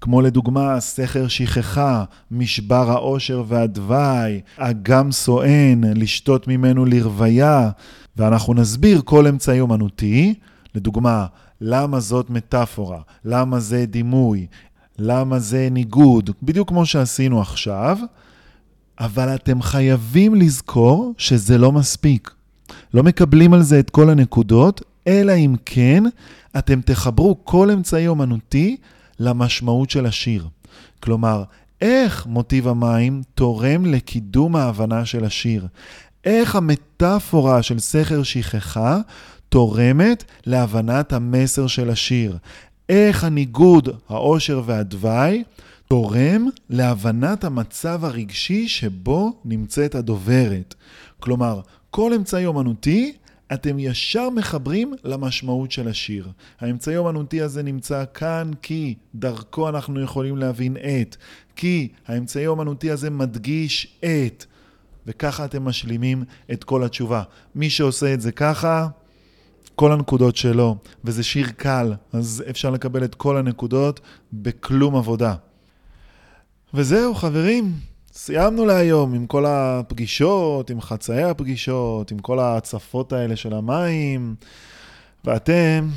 כמו 0.00 0.20
לדוגמה 0.20 0.80
סכר 0.80 1.28
שכחה, 1.28 2.04
משבר 2.30 2.90
העושר 2.90 3.44
והדווי, 3.46 4.40
אגם 4.56 5.12
סואן, 5.12 5.80
לשתות 5.84 6.48
ממנו 6.48 6.84
לרוויה, 6.84 7.70
ואנחנו 8.16 8.54
נסביר 8.54 9.02
כל 9.04 9.26
אמצעי 9.26 9.60
אומנותי, 9.60 10.34
לדוגמה, 10.74 11.26
למה 11.60 12.00
זאת 12.00 12.30
מטאפורה, 12.30 13.00
למה 13.24 13.60
זה 13.60 13.86
דימוי, 13.86 14.46
למה 14.98 15.38
זה 15.38 15.68
ניגוד, 15.70 16.30
בדיוק 16.42 16.68
כמו 16.68 16.86
שעשינו 16.86 17.40
עכשיו. 17.40 17.98
אבל 19.00 19.34
אתם 19.34 19.62
חייבים 19.62 20.34
לזכור 20.34 21.14
שזה 21.18 21.58
לא 21.58 21.72
מספיק. 21.72 22.30
לא 22.94 23.02
מקבלים 23.02 23.54
על 23.54 23.62
זה 23.62 23.80
את 23.80 23.90
כל 23.90 24.10
הנקודות, 24.10 24.82
אלא 25.06 25.32
אם 25.32 25.56
כן 25.64 26.04
אתם 26.58 26.80
תחברו 26.80 27.36
כל 27.44 27.70
אמצעי 27.70 28.08
אומנותי 28.08 28.76
למשמעות 29.20 29.90
של 29.90 30.06
השיר. 30.06 30.48
כלומר, 31.00 31.44
איך 31.80 32.26
מוטיב 32.26 32.68
המים 32.68 33.22
תורם 33.34 33.86
לקידום 33.86 34.56
ההבנה 34.56 35.04
של 35.04 35.24
השיר. 35.24 35.66
איך 36.24 36.56
המטאפורה 36.56 37.62
של 37.62 37.78
סכר 37.78 38.22
שכחה 38.22 38.98
תורמת 39.48 40.24
להבנת 40.46 41.12
המסר 41.12 41.66
של 41.66 41.90
השיר. 41.90 42.38
איך 42.88 43.24
הניגוד, 43.24 43.88
העושר 44.08 44.62
והדווי, 44.66 45.44
תורם 45.88 46.48
להבנת 46.70 47.44
המצב 47.44 48.04
הרגשי 48.04 48.68
שבו 48.68 49.32
נמצאת 49.44 49.94
הדוברת. 49.94 50.74
כלומר, 51.20 51.60
כל 51.90 52.14
אמצעי 52.14 52.46
אומנותי, 52.46 53.12
אתם 53.52 53.78
ישר 53.78 54.30
מחברים 54.30 54.94
למשמעות 55.04 55.72
של 55.72 55.88
השיר. 55.88 56.28
האמצעי 56.60 56.94
האומנותי 56.94 57.42
הזה 57.42 57.62
נמצא 57.62 58.04
כאן 58.14 58.50
כי 58.62 58.94
דרכו 59.14 59.68
אנחנו 59.68 60.00
יכולים 60.00 60.36
להבין 60.36 60.76
את, 60.76 61.16
כי 61.56 61.88
האמצעי 62.06 62.46
האומנותי 62.46 62.90
הזה 62.90 63.10
מדגיש 63.10 63.98
את, 64.04 64.44
וככה 65.06 65.44
אתם 65.44 65.64
משלימים 65.64 66.24
את 66.52 66.64
כל 66.64 66.84
התשובה. 66.84 67.22
מי 67.54 67.70
שעושה 67.70 68.14
את 68.14 68.20
זה 68.20 68.32
ככה, 68.32 68.88
כל 69.74 69.92
הנקודות 69.92 70.36
שלו, 70.36 70.76
וזה 71.04 71.22
שיר 71.22 71.48
קל, 71.56 71.94
אז 72.12 72.44
אפשר 72.50 72.70
לקבל 72.70 73.04
את 73.04 73.14
כל 73.14 73.36
הנקודות 73.36 74.00
בכלום 74.32 74.96
עבודה. 74.96 75.34
וזהו, 76.74 77.14
חברים, 77.14 77.72
סיימנו 78.18 78.66
להיום 78.66 79.14
עם 79.14 79.26
כל 79.26 79.44
הפגישות, 79.46 80.70
עם 80.70 80.80
חצאי 80.80 81.22
הפגישות, 81.22 82.10
עם 82.10 82.18
כל 82.18 82.38
ההצפות 82.38 83.12
האלה 83.12 83.36
של 83.36 83.54
המים, 83.54 84.34
ואתם, 85.24 85.88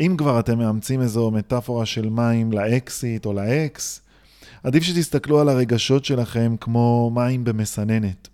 אם 0.00 0.14
כבר 0.18 0.40
אתם 0.40 0.58
מאמצים 0.58 1.00
איזו 1.00 1.30
מטאפורה 1.30 1.86
של 1.86 2.08
מים 2.08 2.52
לאקסיט 2.52 3.26
או 3.26 3.32
לאקס, 3.32 4.00
עדיף 4.62 4.82
שתסתכלו 4.82 5.40
על 5.40 5.48
הרגשות 5.48 6.04
שלכם 6.04 6.56
כמו 6.60 7.10
מים 7.14 7.44
במסננת. 7.44 8.28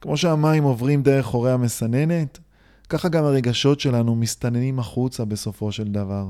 כמו 0.00 0.16
שהמים 0.16 0.62
עוברים 0.62 1.02
דרך 1.02 1.26
חורי 1.26 1.52
המסננת, 1.52 2.38
ככה 2.88 3.08
גם 3.08 3.24
הרגשות 3.24 3.80
שלנו 3.80 4.16
מסתננים 4.16 4.78
החוצה 4.78 5.24
בסופו 5.24 5.72
של 5.72 5.88
דבר. 5.88 6.26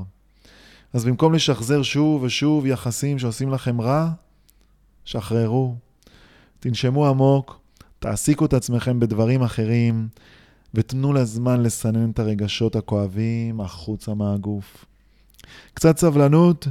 אז 0.93 1.05
במקום 1.05 1.33
לשחזר 1.33 1.83
שוב 1.83 2.23
ושוב 2.23 2.65
יחסים 2.65 3.19
שעושים 3.19 3.51
לכם 3.51 3.81
רע, 3.81 4.09
שחררו. 5.05 5.86
תנשמו 6.59 7.07
עמוק, 7.07 7.59
תעסיקו 7.99 8.45
את 8.45 8.53
עצמכם 8.53 8.99
בדברים 8.99 9.43
אחרים, 9.43 10.07
ותנו 10.73 11.13
לזמן 11.13 11.63
לסנן 11.63 12.09
את 12.09 12.19
הרגשות 12.19 12.75
הכואבים 12.75 13.61
החוצה 13.61 14.13
מהגוף. 14.13 14.85
קצת 15.73 15.97
סבלנות, 15.97 16.67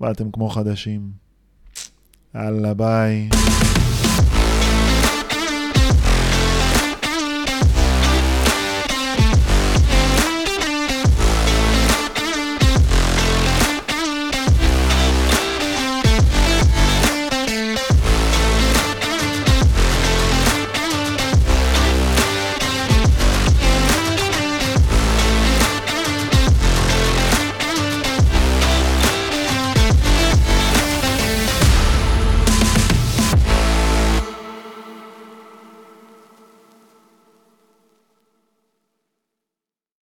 ואתם 0.00 0.30
כמו 0.30 0.48
חדשים. 0.48 1.10
יאללה, 2.34 2.74
ביי. 2.74 3.28